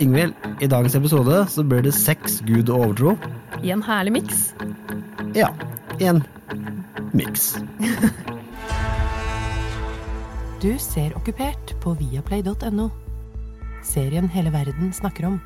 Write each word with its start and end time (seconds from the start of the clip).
Ingvild, 0.00 0.34
i 0.60 0.66
dagens 0.66 0.94
episode 0.94 1.46
så 1.50 1.62
blir 1.62 1.82
det 1.86 1.94
sex, 1.94 2.40
Gud 2.46 2.68
og 2.68 2.80
overtro. 2.80 3.14
I 3.62 3.70
en 3.74 3.82
herlig 3.86 4.12
miks. 4.16 4.42
Ja, 5.36 5.50
i 6.00 6.08
en 6.10 6.22
miks. 7.14 7.54
Du 10.62 10.70
ser 10.80 11.14
Okkupert 11.18 11.74
på 11.82 11.94
viaplay.no. 12.00 12.88
Serien 13.84 14.30
hele 14.32 14.52
verden 14.54 14.92
snakker 14.96 15.28
om. 15.28 15.40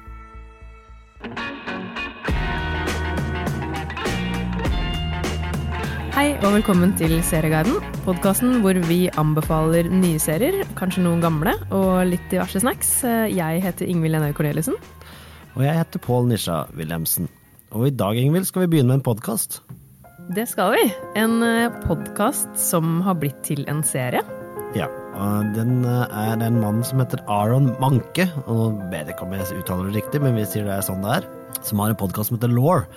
Hei 6.18 6.32
og 6.42 6.50
velkommen 6.50 6.96
til 6.98 7.12
Serieguiden, 7.22 7.76
podkasten 8.02 8.56
hvor 8.64 8.74
vi 8.88 9.04
anbefaler 9.20 9.86
nye 9.86 10.18
serier, 10.18 10.64
kanskje 10.74 11.04
noen 11.04 11.20
gamle, 11.22 11.52
og 11.70 12.08
litt 12.08 12.24
diverse 12.32 12.58
snacks. 12.58 12.88
Jeg 13.30 13.60
heter 13.62 13.86
Ingvild 13.86 14.18
Enøy 14.18 14.32
Corneliussen. 14.34 14.74
Og 15.54 15.62
jeg 15.62 15.76
heter 15.78 16.02
Pål 16.02 16.26
Nisha 16.32 16.56
Wilhelmsen. 16.74 17.28
Og 17.70 17.86
i 17.86 17.92
dag, 17.94 18.18
Ingvild, 18.18 18.48
skal 18.50 18.64
vi 18.64 18.72
begynne 18.72 18.90
med 18.90 18.98
en 18.98 19.04
podkast. 19.06 19.60
Det 20.34 20.48
skal 20.50 20.74
vi. 20.74 20.88
En 21.22 21.38
podkast 21.84 22.50
som 22.58 22.98
har 23.06 23.14
blitt 23.22 23.38
til 23.46 23.62
en 23.70 23.84
serie. 23.86 24.24
Ja, 24.74 24.90
og 25.14 25.54
den 25.54 25.86
eh, 25.86 26.18
er 26.24 26.42
en 26.48 26.58
mann 26.64 26.82
som 26.82 26.98
heter 26.98 27.22
Aron 27.30 27.76
Manke. 27.78 28.26
Og 28.48 28.58
nå 28.58 28.90
vet 28.90 29.06
jeg 29.06 29.14
ikke 29.14 29.30
om 29.30 29.38
jeg 29.38 29.62
uttaler 29.62 29.86
det 29.92 30.00
riktig, 30.02 30.26
men 30.26 30.34
vi 30.34 30.50
sier 30.50 30.66
det 30.66 30.80
er 30.80 30.90
sånn 30.90 31.06
det 31.06 31.20
er. 31.20 31.32
Som 31.62 31.78
har 31.84 31.94
en 31.94 32.02
podkast 32.02 32.32
som 32.32 32.40
heter 32.40 32.50
Law. 32.58 32.88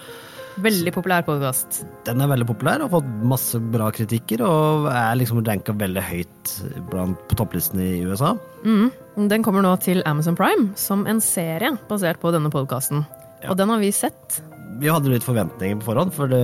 Veldig 0.59 0.91
populær 0.91 1.23
podkast. 1.23 1.81
Den 2.05 2.19
er 2.23 2.29
veldig 2.31 2.47
populær 2.49 2.81
og 2.81 2.89
har 2.89 2.99
fått 2.99 3.11
masse 3.31 3.59
bra 3.71 3.87
kritikker, 3.95 4.43
og 4.43 4.89
er 4.91 5.15
liksom 5.19 5.39
ranka 5.47 5.75
veldig 5.77 6.03
høyt 6.03 6.53
blant, 6.91 7.19
på 7.29 7.37
topplistene 7.39 7.87
i 7.87 8.01
USA. 8.03 8.33
Mm. 8.65 8.91
Den 9.31 9.45
kommer 9.47 9.63
nå 9.63 9.73
til 9.83 10.03
Amazon 10.09 10.35
Prime 10.35 10.71
som 10.79 11.07
en 11.07 11.21
serie 11.23 11.71
basert 11.89 12.19
på 12.21 12.33
denne 12.35 12.51
podkasten. 12.51 13.05
Ja. 13.41 13.53
Og 13.53 13.57
den 13.57 13.71
har 13.71 13.79
vi 13.81 13.93
sett. 13.95 14.41
Vi 14.81 14.89
hadde 14.89 15.11
litt 15.11 15.25
forventninger 15.25 15.79
på 15.79 15.91
forhånd, 15.91 16.13
for 16.15 16.31
det, 16.31 16.41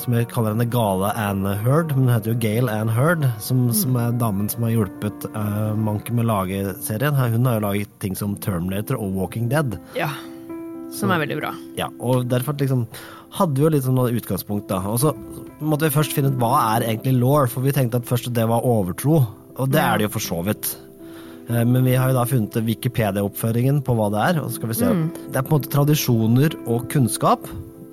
som 0.00 0.14
jeg 0.16 0.28
kaller 0.32 0.54
henne 0.54 0.68
gale 0.70 1.12
Anne 1.18 1.54
Heard, 1.60 1.94
men 1.94 2.06
hun 2.08 2.14
heter 2.14 2.32
jo 2.32 2.40
Gail 2.40 2.70
Anne 2.72 2.94
Heard, 2.94 3.26
som, 3.42 3.66
som 3.76 3.98
er 4.00 4.16
damen 4.20 4.48
som 4.50 4.64
har 4.66 4.74
hjulpet 4.74 5.26
uh, 5.34 5.76
Manke 5.78 6.14
med 6.16 6.26
å 6.26 6.30
lage 6.32 6.74
serien. 6.82 7.18
Hun 7.18 7.48
har 7.48 7.58
jo 7.58 7.66
laget 7.66 7.94
ting 8.02 8.18
som 8.18 8.36
Terminator 8.42 8.98
og 9.00 9.16
Walking 9.18 9.50
Dead. 9.52 9.76
Ja. 9.98 10.10
Som 10.94 11.12
er 11.14 11.22
veldig 11.22 11.38
bra. 11.38 11.52
Ja, 11.78 11.86
og 12.02 12.26
derfor 12.30 12.56
liksom 12.58 12.86
hadde 13.36 13.56
vi 13.58 13.64
jo 13.66 13.70
litt 13.72 13.86
sånn 13.86 14.00
utgangspunkt, 14.02 14.68
da. 14.70 14.80
Og 14.90 15.00
så 15.02 15.12
måtte 15.60 15.86
vi 15.88 15.94
først 15.94 16.14
finne 16.16 16.32
ut 16.32 16.38
hva 16.40 16.52
er 16.76 16.88
egentlig 16.88 17.16
law, 17.20 17.46
for 17.50 17.62
vi 17.66 17.74
tenkte 17.76 18.00
at 18.00 18.08
først 18.08 18.32
det 18.34 18.46
var 18.50 18.66
overtro, 18.66 19.20
og 19.56 19.70
det 19.70 19.80
er 19.82 19.98
det 20.00 20.08
jo 20.08 20.14
for 20.16 20.24
så 20.24 20.40
vidt. 20.46 20.72
Eh, 21.50 21.64
Men 21.64 21.84
vi 21.84 21.94
har 21.98 22.10
jo 22.10 22.18
da 22.18 22.24
funnet 22.24 22.60
Wikipedia-oppføringen 22.66 23.82
på 23.86 23.94
hva 23.98 24.10
det 24.14 24.20
er. 24.28 24.40
og 24.42 24.50
så 24.50 24.58
skal 24.60 24.68
vi 24.72 24.78
se. 24.80 24.86
Mm. 24.86 25.06
Det 25.30 25.36
er 25.36 25.42
på 25.46 25.54
en 25.54 25.58
måte 25.58 25.72
tradisjoner 25.74 26.56
og 26.66 26.88
kunnskap 26.90 27.46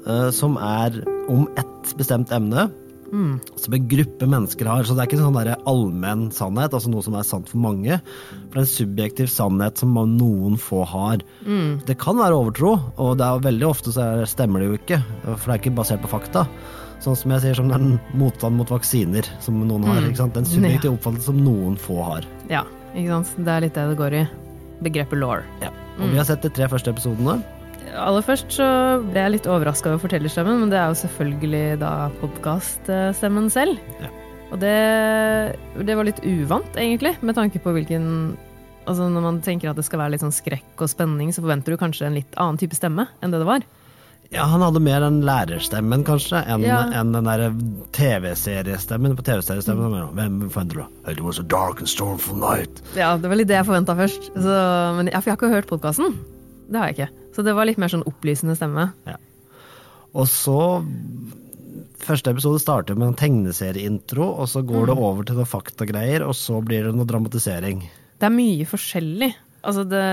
eh, 0.07 0.29
som 0.31 0.57
er 0.57 1.03
om 1.29 1.47
ett 1.57 1.93
bestemt 1.97 2.31
emne. 2.31 2.69
Mm. 3.11 3.39
Som 3.55 3.73
en 3.73 3.87
gruppe 3.87 4.27
mennesker 4.29 4.69
har. 4.69 4.87
Så 4.87 4.95
det 4.95 5.03
er 5.03 5.09
ikke 5.09 5.19
en 5.19 5.27
sånn 5.27 5.67
allmenn 5.71 6.25
sannhet, 6.35 6.73
altså 6.75 6.91
noe 6.91 7.05
som 7.05 7.15
er 7.17 7.27
sant 7.27 7.51
for 7.51 7.61
mange. 7.63 7.99
For 8.01 8.57
det 8.57 8.61
er 8.61 8.65
en 8.65 8.73
subjektiv 8.73 9.31
sannhet 9.31 9.81
som 9.81 9.95
noen 10.17 10.57
få 10.61 10.83
har. 10.87 11.23
Mm. 11.45 11.83
Det 11.87 11.97
kan 12.01 12.19
være 12.19 12.37
overtro, 12.37 12.73
og 12.97 13.15
det 13.19 13.27
er 13.27 13.45
veldig 13.47 13.69
ofte 13.69 13.95
så 13.95 14.05
er, 14.05 14.25
stemmer 14.29 14.63
det 14.63 14.71
jo 14.71 14.79
ikke. 14.81 15.01
For 15.25 15.45
det 15.45 15.55
er 15.55 15.63
ikke 15.63 15.77
basert 15.79 16.03
på 16.03 16.11
fakta. 16.11 16.47
Sånn 17.03 17.17
som 17.17 17.33
jeg 17.35 17.43
sier 17.43 17.59
som 17.59 17.69
den 17.69 17.99
motstand 18.17 18.57
mot 18.57 18.71
vaksiner 18.73 19.27
som 19.43 19.59
noen 19.61 19.85
har. 19.85 20.01
Mm. 20.01 20.11
ikke 20.11 20.23
sant? 20.23 20.37
Den 20.37 20.49
subjektive 20.49 20.95
oppfattelse 20.97 21.29
som 21.31 21.43
noen 21.45 21.77
få 21.81 22.01
har. 22.03 22.27
Ja, 22.51 22.65
ikke 22.93 23.21
sant. 23.21 23.35
Det 23.37 23.53
er 23.53 23.67
litt 23.67 23.77
det 23.77 23.89
det 23.91 23.99
går 23.99 24.17
i. 24.17 24.23
Begrepet 24.85 25.21
law. 25.21 25.45
Ja. 25.63 25.71
Og 25.97 26.11
vi 26.11 26.19
har 26.19 26.27
sett 26.29 26.43
de 26.45 26.51
tre 26.53 26.67
første 26.69 26.93
episodene. 26.93 27.39
Aller 27.95 28.25
først 28.25 28.51
så 28.57 28.67
ble 29.05 29.21
jeg 29.23 29.33
litt 29.37 29.47
overraska 29.49 29.91
over 29.93 30.01
fortellerstemmen, 30.03 30.59
men 30.63 30.71
det 30.73 30.79
er 30.79 30.91
jo 30.91 30.99
selvfølgelig 31.03 31.63
da 31.81 31.91
podkaststemmen 32.21 33.49
selv. 33.53 33.79
Ja. 34.01 34.11
Og 34.51 34.59
det, 34.61 34.75
det 35.87 35.95
var 35.99 36.07
litt 36.07 36.21
uvant, 36.23 36.77
egentlig, 36.79 37.17
med 37.21 37.35
tanke 37.35 37.59
på 37.63 37.73
hvilken 37.75 38.35
Altså 38.87 39.09
Når 39.11 39.19
man 39.19 39.39
tenker 39.43 39.67
at 39.67 39.75
det 39.75 39.83
skal 39.83 39.99
være 39.99 40.13
litt 40.13 40.21
sånn 40.23 40.31
skrekk 40.31 40.79
og 40.79 40.87
spenning, 40.87 41.33
så 41.35 41.41
forventer 41.43 41.73
du 41.75 41.79
kanskje 41.81 42.05
en 42.07 42.15
litt 42.15 42.37
annen 42.39 42.55
type 42.55 42.77
stemme 42.77 43.03
enn 43.19 43.33
det 43.33 43.41
det 43.41 43.47
var. 43.49 43.65
Ja, 44.31 44.45
Han 44.47 44.63
hadde 44.63 44.79
mer 44.83 45.03
den 45.03 45.17
lærerstemmen, 45.27 46.05
kanskje, 46.07 46.39
enn 46.47 46.63
Ja. 46.63 46.79
en 46.95 47.11
den 47.11 47.27
der 47.27 47.51
TV-seriestemmen. 47.91 49.15
På 49.15 49.23
TV-seriestemmen 49.27 49.91
mm. 49.91 50.15
Hvem 50.15 50.39
forventer 50.49 50.81
du? 50.81 51.11
It 51.11 51.19
was 51.19 51.39
a 51.39 51.43
dark 51.43 51.79
and 51.83 51.89
stormful 51.91 52.39
night. 52.39 52.81
Ja, 52.95 53.17
Det 53.17 53.27
var 53.27 53.35
litt 53.39 53.47
det 53.51 53.59
jeg 53.59 53.67
forventa 53.67 53.95
først. 53.95 54.31
Så, 54.35 54.55
men, 54.95 55.11
ja, 55.11 55.19
for 55.19 55.31
jeg 55.31 55.35
har 55.35 55.41
ikke 55.41 55.53
hørt 55.55 55.67
podkasten. 55.67 56.15
Det 56.67 56.79
har 56.79 56.87
jeg 56.91 56.97
ikke. 56.97 57.11
Så 57.37 57.43
det 57.45 57.53
var 57.53 57.67
litt 57.69 57.77
mer 57.77 57.91
sånn 57.93 58.05
opplysende 58.09 58.55
stemme. 58.57 58.89
Og 60.17 60.25
så 60.31 60.61
Første 62.01 62.31
episode 62.31 62.61
starter 62.61 62.95
med 62.95 63.09
en 63.09 63.17
tegneserieintro, 63.17 64.25
og 64.39 64.47
så 64.49 64.61
går 64.65 64.87
det 64.87 64.95
over 64.95 65.25
til 65.27 65.35
noen 65.35 65.49
faktagreier, 65.49 66.23
og 66.23 66.35
så 66.37 66.61
blir 66.63 66.85
det 66.85 66.93
noe 66.95 67.07
dramatisering. 67.09 67.81
Det 68.21 68.27
er 68.27 68.33
mye 68.33 68.67
forskjellig. 68.69 69.31
Altså 69.67 69.83
det, 69.89 70.03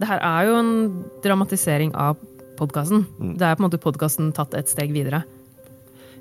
det 0.00 0.08
her 0.08 0.22
er 0.24 0.48
jo 0.48 0.54
en 0.60 0.72
dramatisering 1.26 1.92
av 2.00 2.22
podkasten. 2.56 3.04
Det 3.34 3.44
er 3.44 3.58
på 3.58 3.64
en 3.64 3.66
måte 3.66 3.82
podkasten 3.82 4.30
tatt 4.34 4.54
et 4.56 4.70
steg 4.70 4.94
videre. 4.94 5.24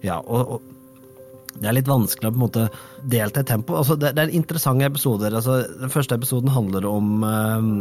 Ja, 0.03 0.17
og, 0.19 0.57
og 0.57 1.61
det 1.61 1.69
er 1.69 1.77
litt 1.77 1.89
vanskelig 1.93 2.29
å 2.29 2.33
på 2.33 2.39
en 2.41 2.45
måte 2.47 2.67
delta 3.13 3.45
i 3.45 3.47
tempo. 3.47 3.77
Altså, 3.79 3.95
det, 4.01 4.15
det 4.17 4.25
er 4.25 4.35
interessante 4.35 4.89
episoder. 4.89 5.37
Altså, 5.37 5.61
den 5.79 5.93
første 5.93 6.17
episoden 6.19 6.51
handler 6.51 6.89
om 6.89 7.25
eh, 7.29 7.71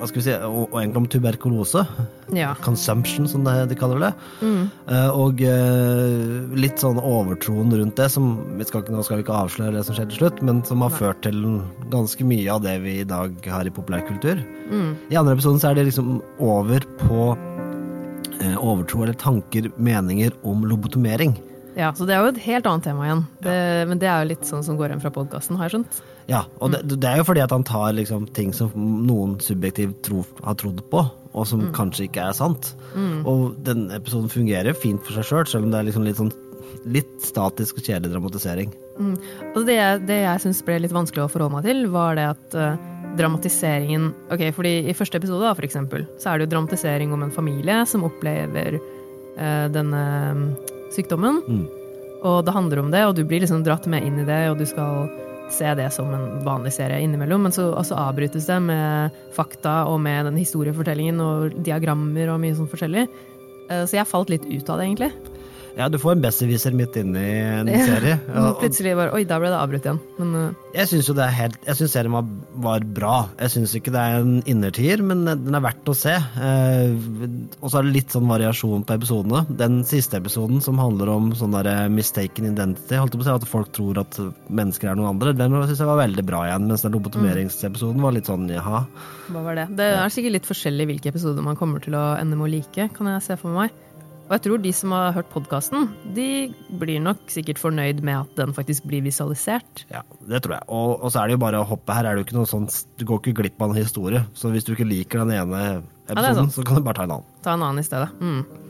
hva 0.00 0.08
skal 0.08 0.20
vi 0.20 0.24
si, 0.24 0.34
og, 0.46 0.70
og 0.70 0.78
egentlig 0.80 1.00
om 1.02 1.08
tuberkulose. 1.12 1.82
Ja. 2.36 2.54
Consumption, 2.64 3.28
som 3.28 3.44
det, 3.44 3.54
de 3.70 3.76
kaller 3.78 4.00
det. 4.06 4.10
Eh, 4.40 5.10
og 5.12 5.42
uh, 5.44 6.54
litt 6.56 6.80
sånn 6.80 7.00
overtroen 7.00 7.74
rundt 7.76 8.00
det, 8.00 8.08
som 8.14 8.32
vi 8.56 8.66
skal, 8.68 8.86
Nå 8.90 9.04
skal 9.06 9.20
vi 9.20 9.26
ikke 9.26 9.36
avsløre 9.36 9.74
det 9.76 9.84
som 9.86 9.98
skjer 9.98 10.08
til 10.10 10.22
slutt, 10.22 10.40
men 10.46 10.62
som 10.66 10.84
har 10.86 10.94
ført 10.94 11.20
til 11.26 11.42
ganske 11.92 12.26
mye 12.26 12.48
av 12.54 12.64
det 12.64 12.78
vi 12.84 13.00
i 13.02 13.08
dag 13.08 13.36
har 13.52 13.68
i 13.68 13.74
populærkultur. 13.74 14.40
I 14.70 15.18
andre 15.18 15.36
episoden 15.36 15.60
så 15.60 15.70
er 15.70 15.78
det 15.78 15.88
liksom 15.90 16.18
over 16.40 16.86
på 17.02 17.30
uh, 17.34 18.56
overtro 18.56 19.04
eller 19.04 19.18
tanker, 19.20 19.68
meninger 19.76 20.34
om 20.48 20.64
lobotomering. 20.70 21.36
Ja, 21.78 21.92
så 21.94 22.06
det 22.08 22.16
er 22.16 22.24
jo 22.24 22.32
et 22.32 22.42
helt 22.48 22.66
annet 22.66 22.88
tema 22.88 23.06
igjen. 23.06 23.26
Det, 23.44 23.58
Men 23.90 24.00
det 24.00 24.08
er 24.10 24.24
jo 24.24 24.32
litt 24.32 24.48
sånn 24.48 24.64
som 24.66 24.80
går 24.80 24.90
igjen 24.90 25.04
fra 25.04 25.12
podkasten, 25.14 25.60
har 25.60 25.68
jeg 25.68 25.78
skjønt. 25.78 26.00
Ja, 26.28 26.44
og 26.60 26.74
det, 26.74 26.82
det 26.92 27.08
er 27.08 27.20
jo 27.20 27.26
fordi 27.26 27.42
at 27.42 27.54
han 27.54 27.64
tar 27.66 27.94
liksom 27.96 28.28
ting 28.36 28.52
som 28.54 28.74
noen 29.06 29.38
subjektivt 29.42 30.02
tror, 30.06 30.28
har 30.44 30.58
trodd 30.60 30.82
på, 30.92 31.02
og 31.30 31.46
som 31.48 31.64
kanskje 31.74 32.08
ikke 32.08 32.28
er 32.28 32.36
sant. 32.36 32.74
Og 33.24 33.56
den 33.66 33.88
episoden 33.94 34.30
fungerer 34.32 34.76
fint 34.76 35.02
for 35.06 35.16
seg 35.16 35.26
sjøl, 35.26 35.44
selv, 35.44 35.52
selv 35.54 35.68
om 35.68 35.74
det 35.74 35.80
er 35.80 35.90
liksom 35.90 36.06
litt 36.06 36.20
sånn 36.20 36.32
litt 36.88 37.10
statisk 37.24 37.80
og 37.80 37.84
kjedelig 37.84 38.14
dramatisering. 38.14 38.72
Mm. 39.00 39.16
Altså 39.50 39.64
det, 39.68 39.80
det 40.08 40.20
jeg 40.22 40.42
syns 40.44 40.62
ble 40.64 40.78
litt 40.84 40.94
vanskelig 40.94 41.24
å 41.24 41.32
forholde 41.32 41.58
meg 41.58 41.68
til, 41.68 41.82
var 41.92 42.16
det 42.18 42.26
at 42.30 42.56
uh, 42.56 42.86
dramatiseringen 43.18 44.10
Ok, 44.32 44.46
fordi 44.56 44.74
i 44.88 44.96
første 44.96 45.20
episode, 45.20 45.44
da, 45.44 45.54
for 45.56 45.66
eksempel, 45.66 46.06
så 46.20 46.30
er 46.30 46.38
det 46.38 46.48
jo 46.48 46.54
dramatisering 46.54 47.12
om 47.16 47.24
en 47.26 47.34
familie 47.34 47.82
som 47.90 48.06
opplever 48.08 48.78
uh, 48.78 49.66
denne 49.72 50.04
mm, 50.36 50.46
sykdommen. 50.94 51.42
Mm. 51.46 51.66
Og 52.28 52.44
det 52.44 52.54
handler 52.56 52.82
om 52.82 52.92
det, 52.92 53.04
og 53.08 53.16
du 53.16 53.24
blir 53.24 53.44
liksom 53.44 53.64
dratt 53.66 53.88
med 53.90 54.04
inn 54.06 54.20
i 54.22 54.28
det, 54.28 54.42
og 54.52 54.60
du 54.60 54.66
skal 54.68 55.08
se 55.52 55.74
det 55.78 55.88
som 55.94 56.12
en 56.14 56.44
vanlig 56.46 56.72
serie 56.76 57.00
innimellom, 57.04 57.42
men 57.46 57.54
så 57.54 57.70
altså 57.74 57.98
avbrytes 57.98 58.46
det 58.48 58.60
med 58.62 59.18
fakta 59.36 59.84
og 59.90 60.00
med 60.02 60.30
den 60.30 60.38
historiefortellingen 60.40 61.20
og 61.24 61.58
diagrammer 61.66 62.32
og 62.32 62.40
mye 62.42 62.56
sånn 62.58 62.70
forskjellig. 62.70 63.06
Eh, 63.70 63.84
Så 63.86 63.98
jeg 63.98 64.10
falt 64.10 64.30
litt 64.30 64.46
ut 64.46 64.70
av 64.70 64.78
det, 64.78 64.88
egentlig. 64.88 65.12
Ja, 65.78 65.88
du 65.88 65.98
får 66.00 66.16
en 66.16 66.22
besserwisser 66.24 66.74
midt 66.76 66.96
inni 66.98 67.22
en 67.22 67.70
serie. 67.86 68.18
Og 68.40 68.60
plutselig 68.60 68.94
bare 68.98 69.14
Oi, 69.16 69.22
da 69.28 69.38
ble 69.40 69.50
det 69.52 69.58
avbrutt 69.58 69.86
igjen. 69.86 70.00
Men 70.18 70.34
uh... 70.36 70.68
jeg 70.74 70.90
syns 70.90 71.10
jo 71.10 71.16
det 71.18 71.24
er 71.26 71.36
helt 71.36 71.58
Jeg 71.66 71.78
syns 71.78 71.94
serien 71.96 72.14
var, 72.14 72.28
var 72.66 72.86
bra. 72.98 73.14
Jeg 73.38 73.54
syns 73.54 73.74
ikke 73.78 73.94
det 73.94 74.02
er 74.02 74.20
en 74.20 74.40
innertier, 74.50 75.02
men 75.06 75.24
den 75.28 75.56
er 75.56 75.64
verdt 75.64 75.90
å 75.90 75.96
se. 75.96 76.14
Uh, 76.36 76.94
og 77.60 77.70
så 77.70 77.80
er 77.80 77.88
det 77.88 77.94
litt 77.96 78.14
sånn 78.14 78.28
variasjon 78.30 78.86
på 78.86 78.96
episodene. 78.98 79.44
Den 79.60 79.80
siste 79.88 80.20
episoden 80.20 80.62
som 80.64 80.80
handler 80.82 81.12
om 81.14 81.30
sånn 81.38 81.54
der 81.56 81.70
mistaken 81.92 82.50
identity, 82.52 82.98
holdt 83.00 83.14
jeg 83.16 83.22
på 83.22 83.26
å 83.26 83.30
si, 83.30 83.36
at 83.40 83.50
folk 83.50 83.74
tror 83.76 84.02
at 84.04 84.18
mennesker 84.48 84.90
er 84.90 84.98
noen 84.98 85.14
andre, 85.14 85.34
den 85.36 85.58
syns 85.64 85.82
jeg 85.82 85.90
var 85.90 86.02
veldig 86.02 86.26
bra 86.26 86.44
igjen. 86.48 86.68
Mens 86.70 86.86
den 86.86 86.96
lobotomeringsepisoden 86.96 88.02
var 88.04 88.16
litt 88.16 88.30
sånn 88.30 88.48
jaha. 88.50 88.84
hva 89.30 89.44
var 89.46 89.62
det? 89.62 89.68
Det 89.78 89.92
er 89.94 90.12
sikkert 90.12 90.38
litt 90.38 90.50
forskjellig 90.50 90.90
hvilke 90.92 91.14
episoder 91.14 91.46
man 91.46 91.58
kommer 91.58 91.82
til 91.84 91.96
å 91.98 92.10
ende 92.18 92.38
med 92.38 92.48
å 92.48 92.52
like, 92.58 92.90
kan 92.96 93.14
jeg 93.14 93.24
se 93.26 93.38
for 93.40 93.54
meg. 93.54 93.74
Og 94.30 94.36
jeg 94.36 94.42
tror 94.44 94.60
de 94.62 94.70
som 94.70 94.92
har 94.94 95.14
hørt 95.16 95.30
podkasten, 95.32 95.88
de 96.14 96.54
blir 96.78 97.00
nok 97.02 97.24
sikkert 97.34 97.58
fornøyd 97.58 97.98
med 98.06 98.14
at 98.14 98.36
den 98.38 98.52
faktisk 98.54 98.84
blir 98.86 99.02
visualisert. 99.02 99.82
Ja, 99.90 100.04
det 100.30 100.44
tror 100.44 100.54
jeg. 100.54 100.68
Og, 100.70 100.92
og 101.02 101.10
så 101.10 101.18
er 101.18 101.26
det 101.26 101.34
jo 101.34 101.40
bare 101.42 101.58
å 101.58 101.66
hoppe. 101.66 101.96
Her 101.96 102.06
er 102.06 102.14
det 102.14 102.22
jo 102.22 102.28
ikke 102.28 102.36
noe 102.36 102.46
sånn 102.46 102.68
Du 102.94 103.02
går 103.08 103.18
ikke 103.24 103.40
glipp 103.40 103.64
av 103.66 103.74
en 103.74 103.80
historie. 103.80 104.20
Så 104.38 104.52
hvis 104.54 104.68
du 104.68 104.76
ikke 104.76 104.86
liker 104.86 105.24
den 105.24 105.34
ene 105.34 105.58
episoden, 105.58 106.14
episoden, 106.14 106.38
sånn. 106.44 106.52
så 106.54 106.66
kan 106.68 106.78
du 106.78 106.86
bare 106.86 107.00
ta 107.00 107.08
en 107.08 107.14
annen. 107.16 107.32
Ta 107.42 107.56
en 107.56 107.64
annen 107.66 107.82
i 107.82 107.88
stedet. 107.88 108.12
Mm. 108.22 108.60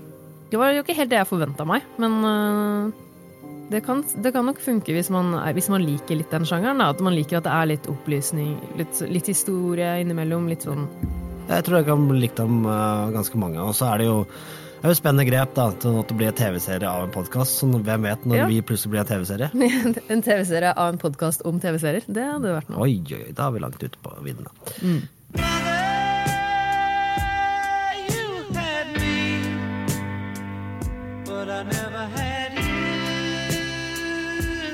Det 0.51 0.61
var 0.63 0.73
jo 0.73 0.81
ikke 0.87 0.97
helt 0.97 1.13
det 1.13 1.19
jeg 1.21 1.29
forventa 1.29 1.67
meg, 1.69 1.85
men 2.01 2.17
uh, 2.25 3.05
det, 3.71 3.83
kan, 3.85 4.01
det 4.25 4.33
kan 4.35 4.49
nok 4.49 4.65
funke 4.65 4.97
hvis 4.97 5.13
man, 5.13 5.37
hvis 5.55 5.69
man 5.71 5.85
liker 5.85 6.19
litt 6.23 6.33
den 6.33 6.49
sjangeren. 6.49 6.81
Da. 6.81 6.89
At 6.97 7.05
man 7.05 7.15
liker 7.19 7.43
at 7.43 7.47
det 7.51 7.53
er 7.59 7.69
litt 7.75 7.91
opplysning, 7.93 8.57
litt, 8.81 9.05
litt 9.13 9.29
historie 9.29 9.93
innimellom. 10.01 10.49
Litt 10.49 10.65
sånn 10.65 10.89
Jeg 11.53 11.69
tror 11.69 11.83
jeg 11.83 11.91
kan 11.93 12.09
bli 12.09 12.33
dem 12.41 12.65
eh, 12.65 13.13
ganske 13.13 13.45
mange. 13.45 13.61
Og 13.61 13.77
så 13.77 13.93
er 13.93 14.01
det 14.01 14.09
jo 14.09 14.19
det 14.81 14.89
er 14.89 14.95
jo 14.95 14.97
spennende 14.97 15.27
grep 15.29 15.51
da, 15.57 15.67
til 15.83 15.99
at 16.01 16.09
det 16.09 16.17
blir 16.17 16.31
en 16.33 16.39
TV-serie 16.39 16.89
av 16.89 17.05
en 17.05 17.13
podkast. 17.13 17.59
Så 17.61 17.69
hvem 17.69 18.07
vet 18.09 18.25
når 18.25 18.37
Ja. 18.41 18.47
vi 18.49 18.61
plutselig 18.65 18.91
blir 18.95 19.03
en 19.03 19.11
TV-serie? 19.13 19.51
en 20.15 20.23
TV-serie 20.25 20.73
av 20.73 20.95
en 20.95 20.99
podkast 21.03 21.45
om 21.45 21.61
TV-serier. 21.61 22.07
Det 22.09 22.25
hadde 22.25 22.55
vært 22.57 22.71
noe. 22.73 22.87
Oi, 22.87 22.97
oi, 23.13 23.23
oi, 23.29 23.33
da 23.37 23.49
er 23.51 23.57
vi 23.59 23.65
langt 23.67 23.83
ute 23.85 23.99
på 24.01 24.17
viddene. 24.25 24.49
you. 24.81 25.01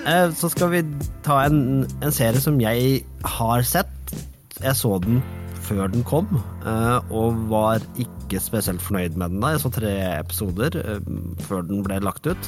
Eh, 0.07 0.31
Så 0.35 0.49
skal 0.53 0.71
vi 0.71 0.83
ta 1.27 1.41
en, 1.47 1.87
en 2.03 2.13
serie 2.15 2.41
som 2.43 2.61
jeg 2.63 3.01
har 3.37 3.65
sett. 3.67 4.15
Jeg 4.63 4.77
så 4.79 4.97
den 5.03 5.19
før 5.67 5.89
den 5.93 6.05
kom, 6.07 6.27
eh, 6.65 6.99
og 7.11 7.35
var 7.51 7.81
ikke 8.01 8.41
spesielt 8.43 8.83
fornøyd 8.85 9.17
med 9.19 9.31
den 9.35 9.41
da. 9.43 9.49
Jeg 9.55 9.61
så 9.65 9.71
tre 9.75 9.93
episoder 10.21 10.71
eh, 10.83 11.01
før 11.47 11.61
den 11.69 11.79
ble 11.87 11.97
lagt 12.05 12.27
ut. 12.31 12.45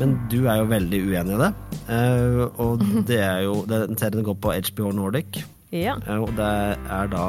Men 0.00 0.08
du 0.28 0.38
er 0.50 0.56
jo 0.60 0.66
veldig 0.68 1.00
uenig 1.08 1.34
i 1.36 1.40
det. 1.40 1.50
Eh, 1.88 2.40
Og 2.60 2.78
det 3.08 3.20
er 3.22 3.40
jo 3.46 3.52
Den 3.70 3.96
serien 3.96 4.24
går 4.26 4.34
på 4.42 4.52
HBO 4.70 4.90
Nordic, 4.92 5.30
Ja. 5.72 5.94
og 6.20 6.30
det 6.36 6.50
er 6.90 7.06
da 7.12 7.24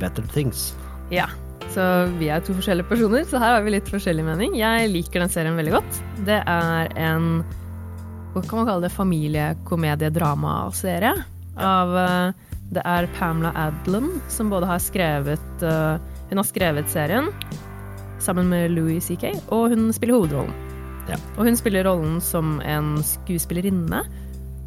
Better 0.00 0.24
Things. 0.34 0.74
ja. 1.10 1.26
Så 1.72 1.80
vi 2.18 2.26
er 2.28 2.40
to 2.44 2.52
forskjellige 2.52 2.88
personer, 2.90 3.22
så 3.24 3.38
her 3.40 3.54
har 3.54 3.62
vi 3.64 3.70
litt 3.72 3.88
forskjellig 3.88 4.24
mening. 4.26 4.56
Jeg 4.58 4.90
liker 4.92 5.20
den 5.22 5.30
serien 5.32 5.56
veldig 5.56 5.72
godt. 5.72 6.00
Det 6.26 6.36
er 6.44 6.88
en 7.00 7.44
hva 8.34 8.42
kan 8.44 8.58
man 8.58 8.66
kalle 8.68 8.82
det, 8.84 8.90
familiekomediedramaserie. 8.92 11.14
Av 11.56 11.96
eh, 11.96 12.32
Det 12.72 12.82
er 12.88 13.08
Pamela 13.18 13.52
Adlon 13.58 14.14
som 14.32 14.50
både 14.52 14.68
har 14.70 14.80
skrevet 14.80 15.64
uh, 15.64 16.00
Hun 16.30 16.40
har 16.40 16.48
skrevet 16.48 16.88
serien 16.88 17.28
sammen 18.22 18.48
med 18.48 18.70
Louis 18.70 19.02
C.K., 19.02 19.32
og 19.50 19.72
hun 19.72 19.88
spiller 19.92 20.14
hovedrollen. 20.14 20.52
Ja. 21.10 21.16
Og 21.34 21.48
hun 21.48 21.56
spiller 21.58 21.82
rollen 21.88 22.20
som 22.22 22.60
en 22.62 23.00
skuespillerinne 23.02 24.04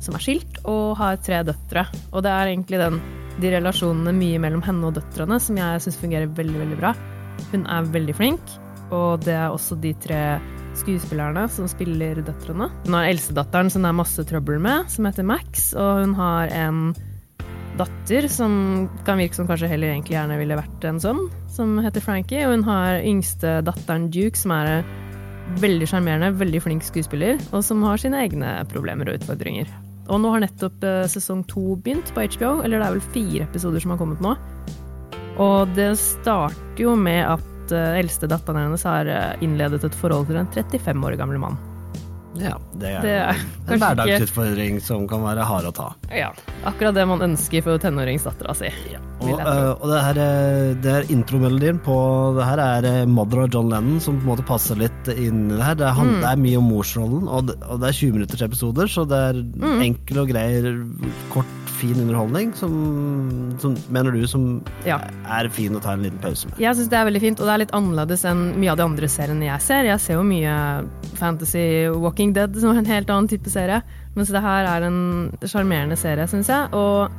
som 0.04 0.18
er 0.18 0.24
skilt 0.26 0.60
og 0.68 0.98
har 1.00 1.22
tre 1.24 1.40
døtre. 1.48 1.86
Og 2.12 2.26
det 2.26 2.34
er 2.34 2.52
egentlig 2.52 2.82
den, 2.82 3.00
de 3.40 3.54
relasjonene 3.56 4.12
mye 4.18 4.42
mellom 4.44 4.64
henne 4.66 4.90
og 4.90 5.00
døtrene 5.00 5.40
som 5.40 5.56
jeg 5.62 5.86
syns 5.86 6.02
fungerer 6.02 6.36
veldig, 6.36 6.60
veldig 6.66 6.82
bra. 6.84 6.92
Hun 7.54 7.66
er 7.72 7.90
veldig 7.96 8.18
flink, 8.20 8.54
og 8.92 9.24
det 9.24 9.38
er 9.40 9.48
også 9.48 9.80
de 9.80 9.96
tre 10.04 10.22
skuespillerne 10.76 11.48
som 11.52 11.72
spiller 11.72 12.20
døtrene. 12.28 12.70
Hun 12.84 13.00
har 13.00 13.10
eldstedatteren 13.10 13.72
som 13.72 13.88
det 13.88 13.92
er 13.94 14.00
masse 14.04 14.28
trøbbel 14.28 14.60
med, 14.62 14.92
som 14.92 15.08
heter 15.08 15.28
Max, 15.28 15.72
og 15.74 16.04
hun 16.04 16.16
har 16.20 16.52
en 16.52 16.90
datter 17.80 18.28
som 18.32 18.86
kan 19.08 19.20
virke 19.20 19.38
som 19.38 19.48
kanskje 19.50 19.70
heller 19.72 19.94
egentlig 19.94 20.16
gjerne 20.16 20.38
ville 20.40 20.58
vært 20.60 20.86
en 20.88 21.02
sønn, 21.02 21.26
som 21.52 21.78
heter 21.84 22.04
Frankie, 22.04 22.46
og 22.48 22.56
hun 22.56 22.68
har 22.68 23.02
yngste 23.04 23.60
datteren 23.68 24.10
Duke, 24.14 24.40
som 24.40 24.54
er 24.56 24.86
veldig 25.62 25.88
sjarmerende, 25.90 26.34
veldig 26.40 26.62
flink 26.64 26.86
skuespiller, 26.86 27.40
og 27.52 27.64
som 27.66 27.84
har 27.86 28.02
sine 28.02 28.24
egne 28.26 28.58
problemer 28.72 29.10
og 29.10 29.20
utfordringer. 29.20 29.70
Og 30.06 30.22
nå 30.22 30.32
har 30.34 30.44
nettopp 30.44 30.86
eh, 30.86 31.04
sesong 31.10 31.44
to 31.50 31.76
begynt 31.82 32.12
på 32.14 32.26
HBO, 32.36 32.60
eller 32.66 32.80
det 32.80 32.88
er 32.88 32.98
vel 32.98 33.14
fire 33.14 33.46
episoder 33.48 33.82
som 33.82 33.94
har 33.94 34.02
kommet 34.02 34.22
nå. 34.24 34.36
Og 35.42 35.72
det 35.76 35.92
starter 36.00 36.80
jo 36.86 36.94
med 36.96 37.26
at 37.28 37.74
uh, 37.74 37.98
eldste 38.00 38.30
datteren 38.32 38.68
hennes 38.70 38.86
har 38.88 39.10
eh, 39.12 39.32
innledet 39.44 39.84
et 39.84 39.98
forhold 39.98 40.30
til 40.30 40.40
en 40.40 40.52
35 40.54 41.10
år 41.10 41.18
gammel 41.20 41.42
mann. 41.42 41.58
Ja, 42.36 42.58
det 42.76 42.90
er, 42.98 43.02
Det 43.02 43.12
er 43.16 43.74
en 43.74 43.80
hverdagsutfordring 43.80 44.82
som 44.84 45.08
kan 45.08 45.22
være 45.24 45.46
hard 45.48 45.70
å 45.70 45.74
ta. 45.76 45.88
Ja, 46.12 46.32
akkurat 46.68 46.96
det 46.98 47.06
man 47.08 47.24
ønsker 47.24 47.64
for 47.64 47.80
tenåringsdattera 47.80 48.56
si. 48.60 48.72
Og, 49.22 49.30
jeg 49.30 49.38
tro. 49.40 49.48
øh, 49.48 49.70
og 49.80 49.86
det 49.94 50.02
her 50.04 50.18
eh, 50.26 50.74
det 50.84 50.92
er 50.98 51.08
intromelodien 51.16 51.80
på 51.86 51.96
det 52.36 52.46
her 52.50 52.60
er 52.66 52.90
eh, 52.92 53.06
Mother 53.08 53.46
og 53.46 53.54
John 53.56 53.70
Lennon, 53.72 54.02
som 54.04 54.20
på 54.20 54.26
en 54.28 54.34
måte 54.34 54.46
passer 54.46 54.76
litt 54.76 55.08
inn 55.16 55.46
i 55.50 55.56
det 55.56 55.64
her. 55.64 55.76
Det, 55.80 55.88
er 55.88 55.94
Mm. 56.06 56.20
det 56.22 56.30
er 56.34 56.42
mye 56.44 56.58
om 56.60 56.68
morsrollen, 56.74 57.28
og 57.32 57.54
og 57.56 57.80
det 57.80 57.88
er 57.88 58.00
20 58.02 58.12
minutters 58.20 58.42
episoder, 58.44 58.88
så 58.92 59.08
det 59.08 59.22
er 59.30 59.40
Mm. 59.46 59.82
enkel 59.82 60.20
og 60.26 60.28
grei, 60.30 60.50
kort, 61.32 61.46
fin 61.76 61.96
underholdning, 62.00 62.54
som, 62.56 62.72
som 63.60 63.74
mener 63.92 64.12
du 64.16 64.26
som 64.28 64.62
Ja. 64.86 64.96
er 65.28 65.50
fin 65.52 65.76
å 65.76 65.82
ta 65.84 65.92
en 65.92 66.04
liten 66.04 66.20
pause 66.24 66.48
med. 66.48 66.58
Jeg 66.60 66.76
syns 66.78 66.88
det 66.90 66.98
er 67.00 67.06
veldig 67.10 67.20
fint, 67.22 67.40
og 67.42 67.48
det 67.48 67.54
er 67.54 67.58
litt 67.66 67.74
annerledes 67.76 68.24
enn 68.26 68.46
mye 68.60 68.72
av 68.72 68.78
de 68.80 68.84
andre 68.84 69.08
seriene 69.12 69.44
jeg 69.50 69.62
ser. 69.62 69.84
Jeg 69.90 70.00
ser 70.00 70.14
jo 70.16 70.24
mye 70.24 70.56
Fantasy 71.20 71.90
Walking 71.92 72.25
Dead, 72.34 72.58
som 72.58 72.72
er 72.72 72.82
en 72.82 72.90
helt 72.90 73.10
annen 73.14 73.30
type 73.30 73.52
serie. 73.52 73.82
Mens 74.16 74.32
det 74.34 74.42
her 74.42 74.70
er 74.72 74.88
en 74.88 75.00
sjarmerende 75.46 75.98
serie, 76.00 76.28
syns 76.32 76.50
jeg. 76.50 76.72
Og 76.74 77.12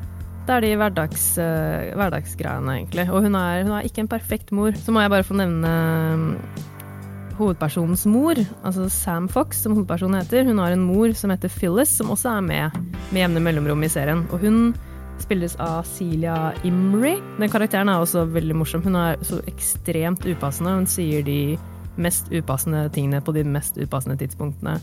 det 0.47 0.55
er 0.55 0.65
de 0.65 0.77
hverdags, 0.79 1.27
uh, 1.43 1.93
hverdagsgreiene, 1.99 2.79
egentlig. 2.81 3.07
Og 3.11 3.27
hun 3.27 3.35
er, 3.39 3.63
hun 3.67 3.77
er 3.77 3.87
ikke 3.87 4.05
en 4.05 4.11
perfekt 4.11 4.53
mor. 4.55 4.75
Så 4.79 4.95
må 4.95 5.03
jeg 5.05 5.13
bare 5.13 5.27
få 5.27 5.37
nevne 5.39 5.73
um, 6.15 6.27
hovedpersonens 7.37 8.07
mor, 8.09 8.39
altså 8.65 8.89
Sam 8.89 9.29
Fox, 9.29 9.61
som 9.63 9.75
hovedpersonen 9.77 10.21
heter. 10.23 10.47
Hun 10.49 10.59
har 10.63 10.73
en 10.73 10.87
mor 10.87 11.13
som 11.13 11.31
heter 11.31 11.53
Phyllis, 11.53 11.93
som 11.99 12.11
også 12.11 12.37
er 12.37 12.41
med 12.47 12.83
med 13.11 13.21
jevne 13.21 13.43
mellomrom 13.43 13.85
i 13.85 13.91
serien. 13.93 14.25
Og 14.33 14.43
hun 14.43 14.75
spilles 15.23 15.57
av 15.63 15.85
Celia 15.89 16.53
Imrie. 16.65 17.21
Den 17.39 17.53
karakteren 17.53 17.89
er 17.89 18.03
også 18.03 18.27
veldig 18.31 18.57
morsom. 18.57 18.83
Hun 18.85 18.97
er 19.01 19.21
så 19.25 19.41
ekstremt 19.49 20.27
upassende. 20.27 20.75
Hun 20.81 20.91
sier 20.91 21.25
de 21.27 21.57
mest 21.97 22.29
upassende 22.33 22.87
tingene 22.93 23.23
på 23.25 23.33
de 23.33 23.45
mest 23.49 23.79
upassende 23.81 24.19
tidspunktene 24.21 24.77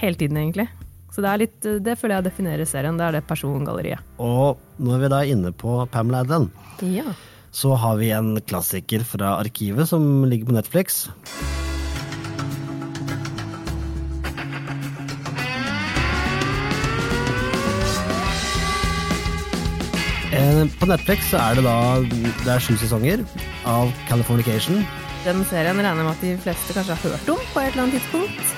hele 0.00 0.16
tiden, 0.20 0.36
egentlig. 0.40 0.68
Så 1.14 1.22
det 1.24 1.30
er 1.30 1.40
litt, 1.40 1.60
det 1.84 1.94
føler 1.96 2.18
jeg 2.18 2.26
definerer 2.28 2.68
serien. 2.68 2.98
Det 3.00 3.06
er 3.06 3.16
det 3.16 3.24
persongalleriet. 3.28 4.02
Og 4.20 4.58
når 4.84 4.98
vi 5.04 5.08
da 5.12 5.22
er 5.24 5.32
inne 5.32 5.52
på 5.56 5.78
Pamela 5.90 6.20
Adlen, 6.26 6.50
Ja. 6.84 7.04
så 7.52 7.74
har 7.80 7.96
vi 7.96 8.10
en 8.12 8.34
klassiker 8.44 9.00
fra 9.04 9.38
arkivet 9.40 9.88
som 9.88 10.24
ligger 10.28 10.46
på 10.50 10.52
Netflix. 10.58 11.06
Eh, 20.32 20.66
På 20.80 20.86
Netflix 20.90 21.30
så 21.30 21.38
er 21.40 21.58
det 21.58 21.64
da 21.64 21.76
det 22.44 22.52
er 22.56 22.60
sju 22.62 22.74
sesonger 22.80 23.22
av 23.68 23.92
Californication. 24.10 24.82
Den 25.24 25.40
serien 25.48 25.78
regner 25.80 25.94
jeg 25.94 26.04
med 26.04 26.12
at 26.12 26.24
de 26.24 26.34
fleste 26.44 26.76
kanskje 26.76 26.96
har 26.98 27.14
hørt 27.14 27.30
om 27.32 27.40
på 27.54 27.62
et 27.62 27.72
eller 27.72 27.86
annet 27.86 27.96
tidspunkt. 27.98 28.54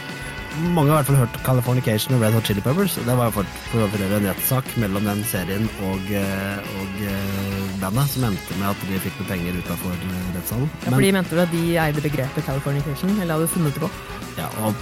Mange 0.59 0.91
har 0.91 0.99
i 0.99 0.99
hvert 0.99 1.09
fall 1.11 1.21
hørt 1.21 1.37
Californication 1.47 2.15
og 2.17 2.23
Red 2.25 2.35
Hot 2.35 2.49
Chili 2.49 2.63
Peppers. 2.65 2.97
Det 3.07 3.17
var 3.19 3.31
jo 3.31 3.35
for, 3.37 3.53
for 3.71 3.85
å 3.85 3.89
en 4.07 4.27
rettssak 4.27 4.73
mellom 4.83 5.07
den 5.07 5.23
serien 5.29 5.69
og, 5.87 6.11
eh, 6.11 6.73
og 6.81 6.99
eh, 7.07 7.69
bandet, 7.83 8.11
som 8.11 8.27
endte 8.31 8.59
med 8.59 8.71
at 8.73 8.83
de 8.89 8.99
fikk 9.05 9.21
noe 9.21 9.31
penger 9.31 9.61
utafor 9.61 9.95
rettssalen. 10.35 10.71
Ja, 10.83 10.95
fordi 10.97 11.13
mente 11.15 11.39
du 11.39 11.45
at 11.45 11.55
de 11.55 11.65
eide 11.85 12.05
begrepet 12.05 12.49
Californication, 12.49 13.15
eller 13.21 13.39
hadde 13.39 13.53
funnet 13.55 13.79
det 13.79 13.87
på? 13.87 13.93
Ja, 14.41 14.51
og, 14.65 14.75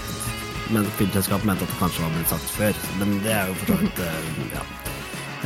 men 0.72 0.88
filmselskapet 0.96 1.48
mente 1.48 1.68
at 1.68 1.74
det 1.74 1.80
kanskje 1.82 2.06
var 2.06 2.16
blitt 2.16 2.32
sagt 2.32 2.52
før. 2.56 2.84
Men 3.02 3.16
det 3.26 3.36
er 3.36 3.50
jo 3.50 3.60
for 3.60 3.74
så 3.74 3.80
vidt 3.84 4.04
eh, 4.06 4.52
ja. 4.56 4.66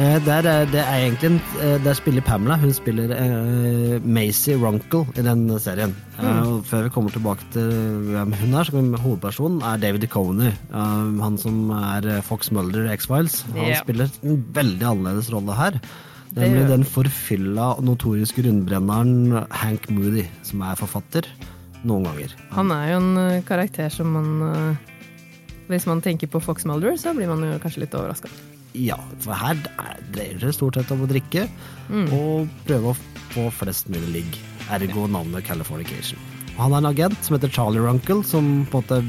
Eh, 0.00 0.16
Der, 0.24 0.46
er- 0.48 0.64
det 0.70 0.80
er 0.80 0.94
egentlig 0.96 1.26
en, 1.28 1.40
eh, 1.60 1.78
Der 1.84 1.92
spiller 1.94 2.22
Pamela. 2.22 2.56
Hun 2.56 2.72
spiller 2.72 3.10
uh, 3.12 4.06
Macy 4.06 4.50
Runkle 4.56 5.02
i 5.16 5.22
den 5.26 5.58
serien. 5.60 5.94
Mm. 6.18 6.24
Uh, 6.26 6.62
før 6.64 6.82
vi 6.86 6.88
kommer 6.94 7.10
tilbake 7.10 7.44
til 7.52 7.68
hvem 8.14 8.32
hun 8.32 8.54
er, 8.54 8.64
så 8.64 8.72
kan 8.72 8.92
vi- 8.92 8.98
hovedpersonen 9.02 9.60
er 9.62 9.76
David 9.76 10.06
Coney. 10.08 10.52
Uh, 10.72 11.20
han 11.22 11.36
som 11.38 11.70
er 11.70 12.20
Fox 12.22 12.50
Mulder 12.50 12.86
i 12.90 12.96
X-Files. 12.96 13.42
Han 13.52 13.66
yeah. 13.66 13.76
spiller 13.82 14.08
en 14.24 14.44
veldig 14.54 14.86
annerledes 14.86 15.32
rolle 15.34 15.52
her. 15.54 15.80
Nemlig 16.32 16.68
den 16.68 16.84
forfylla, 16.84 17.74
notoriske 17.82 18.42
rundbrenneren 18.46 19.46
Hank 19.50 19.90
Moody, 19.90 20.24
som 20.42 20.60
er 20.62 20.76
forfatter. 20.78 21.26
Noen 21.84 22.04
ganger. 22.04 22.36
Han 22.52 22.70
er 22.70 22.92
jo 22.92 23.00
en 23.00 23.42
karakter 23.42 23.88
som 23.90 24.06
man 24.12 24.78
Hvis 25.68 25.86
man 25.86 26.00
tenker 26.02 26.26
på 26.26 26.40
Fox 26.42 26.64
Mulder, 26.64 26.96
så 26.96 27.12
blir 27.14 27.28
man 27.28 27.42
jo 27.46 27.58
kanskje 27.58 27.80
litt 27.84 27.94
overraska. 27.94 28.28
Ja, 28.74 28.96
for 29.18 29.34
her 29.34 29.56
er- 29.78 30.02
dreier 30.14 30.38
det 30.38 30.54
stort 30.54 30.74
sett 30.78 30.90
om 30.94 31.02
å 31.02 31.08
drikke 31.10 31.48
og 32.14 32.48
prøve 32.66 32.92
å 32.92 32.96
få 33.34 33.50
flest 33.52 33.88
mulig 33.90 34.12
ligg. 34.12 34.38
Ergo 34.70 35.06
navnet 35.10 35.44
Californication. 35.44 36.18
Han 36.56 36.72
er 36.72 36.78
en 36.78 36.86
agent 36.90 37.16
som 37.24 37.34
heter 37.36 37.50
Charlie 37.50 37.80
Runkle, 37.80 38.22
som 38.24 38.66
på 38.70 38.78
en 38.78 38.82
måte 38.84 39.00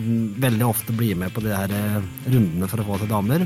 veldig 0.42 0.66
ofte 0.70 0.94
blir 0.96 1.16
med 1.20 1.34
på 1.36 1.42
de 1.44 1.52
her 1.54 1.70
eh, 1.70 2.02
rundene 2.32 2.68
for 2.72 2.78
å 2.82 2.86
få 2.88 2.98
til 3.02 3.08
damer. 3.12 3.46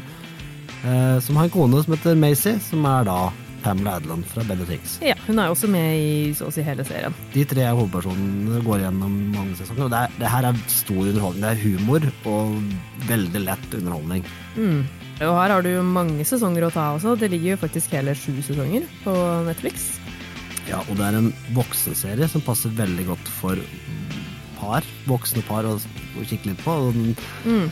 Eh, 0.86 1.20
som 1.20 1.36
har 1.40 1.46
en 1.50 1.50
kone 1.56 1.84
som 1.84 1.96
heter 1.96 2.16
Macy, 2.16 2.60
som 2.60 2.86
er 2.86 3.04
da 3.08 3.32
Pamela 3.64 3.96
Adeland 3.98 4.26
fra 4.30 4.44
Better 4.46 4.66
Things. 4.70 5.00
Ja, 5.02 5.16
hun 5.26 5.40
er 5.42 5.50
også 5.50 5.68
med 5.68 5.98
i 5.98 6.34
så 6.38 6.48
å 6.52 6.54
si 6.54 6.62
hele 6.62 6.86
serien. 6.86 7.16
De 7.34 7.44
tre 7.50 7.66
hovedpersonene 7.72 8.62
går 8.64 8.84
gjennom 8.84 9.16
mange 9.34 9.56
sesonger. 9.58 9.88
Og 9.88 9.90
det, 9.96 10.04
er, 10.06 10.20
det 10.22 10.30
her 10.36 10.46
er 10.52 10.60
stor 10.70 11.02
underholdning. 11.02 11.42
Det 11.42 11.50
er 11.50 11.64
humor 11.64 12.06
og 12.30 13.10
veldig 13.10 13.42
lett 13.48 13.74
underholdning. 13.80 14.24
Mm. 14.56 14.84
Og 15.24 15.32
her 15.38 15.54
har 15.54 15.64
du 15.64 15.72
mange 15.86 16.26
sesonger 16.28 16.66
å 16.68 16.74
ta 16.74 16.90
også. 16.98 17.16
Det 17.20 17.30
ligger 17.32 17.54
jo 17.54 17.62
faktisk 17.62 17.94
hele 17.96 18.16
sju 18.20 18.34
sesonger 18.44 18.84
på 19.06 19.14
Netflix. 19.48 19.94
Ja, 20.68 20.82
og 20.90 20.98
det 20.98 21.06
er 21.08 21.20
en 21.20 21.32
voksenserie 21.56 22.28
som 22.28 22.44
passer 22.44 22.74
veldig 22.76 23.06
godt 23.12 23.32
for 23.38 23.60
par, 24.58 24.86
voksne 25.08 25.44
par 25.48 25.68
å, 25.70 25.76
å 25.78 26.26
kikke 26.26 26.52
litt 26.52 26.64
på. 26.66 26.74
Og 26.88 26.96
den, 26.98 27.14
Mm. 27.46 27.70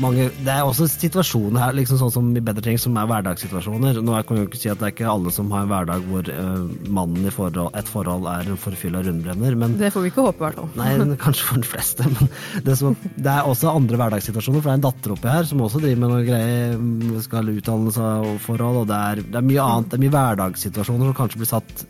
Mange 0.00 0.28
Det 0.32 0.52
er 0.52 0.62
også 0.64 0.86
situasjoner 0.88 1.60
her, 1.60 1.74
liksom 1.76 1.98
sånn 2.00 2.12
som 2.14 2.30
i 2.36 2.42
Bedre 2.44 2.64
ting, 2.64 2.78
som 2.80 2.96
er 2.96 3.08
hverdagssituasjoner. 3.10 4.00
Nå 4.04 4.16
kan 4.26 4.38
jeg 4.38 4.46
jo 4.46 4.50
ikke 4.50 4.60
si 4.60 4.70
at 4.72 4.80
det 4.80 4.88
er 4.88 4.94
ikke 4.94 5.10
alle 5.12 5.32
som 5.34 5.50
har 5.52 5.66
en 5.66 5.72
hverdag 5.72 6.06
hvor 6.08 6.28
uh, 6.32 6.64
mannen 6.88 7.28
i 7.28 7.32
forhold, 7.34 7.72
et 7.78 7.90
forhold 7.90 8.28
er 8.30 8.52
en 8.52 8.60
forfylla 8.60 9.02
rundbrenner, 9.06 9.58
men 9.58 9.76
Det 9.80 9.92
får 9.94 10.06
vi 10.06 10.12
ikke 10.12 10.26
håpe, 10.28 10.40
i 10.40 10.46
hvert 10.46 10.60
fall. 10.60 10.70
Nei, 10.80 11.16
kanskje 11.24 11.48
for 11.48 11.62
de 11.62 11.70
fleste, 11.72 12.08
men 12.08 12.32
det, 12.66 12.78
som, 12.80 12.96
det 13.16 13.34
er 13.34 13.48
også 13.48 13.74
andre 13.74 14.00
hverdagssituasjoner. 14.00 14.62
For 14.62 14.70
det 14.70 14.74
er 14.74 14.80
en 14.80 14.86
datter 14.88 15.16
oppi 15.16 15.32
her 15.32 15.50
som 15.50 15.64
også 15.66 15.82
driver 15.82 16.04
med 16.04 16.14
noe 16.14 16.24
greier, 16.26 17.20
skal 17.26 17.52
utdannelse 17.52 18.14
og 18.30 18.40
forhold, 18.46 18.82
og 18.84 18.88
det 18.90 19.02
er, 19.10 19.26
det 19.28 19.42
er 19.42 19.50
mye 19.52 19.68
annet. 19.68 19.92
Det 19.92 19.98
er 19.98 20.06
mye 20.06 20.16
hverdagssituasjoner 20.16 21.10
som 21.12 21.20
kanskje 21.20 21.42
blir 21.42 21.52
satt 21.52 21.86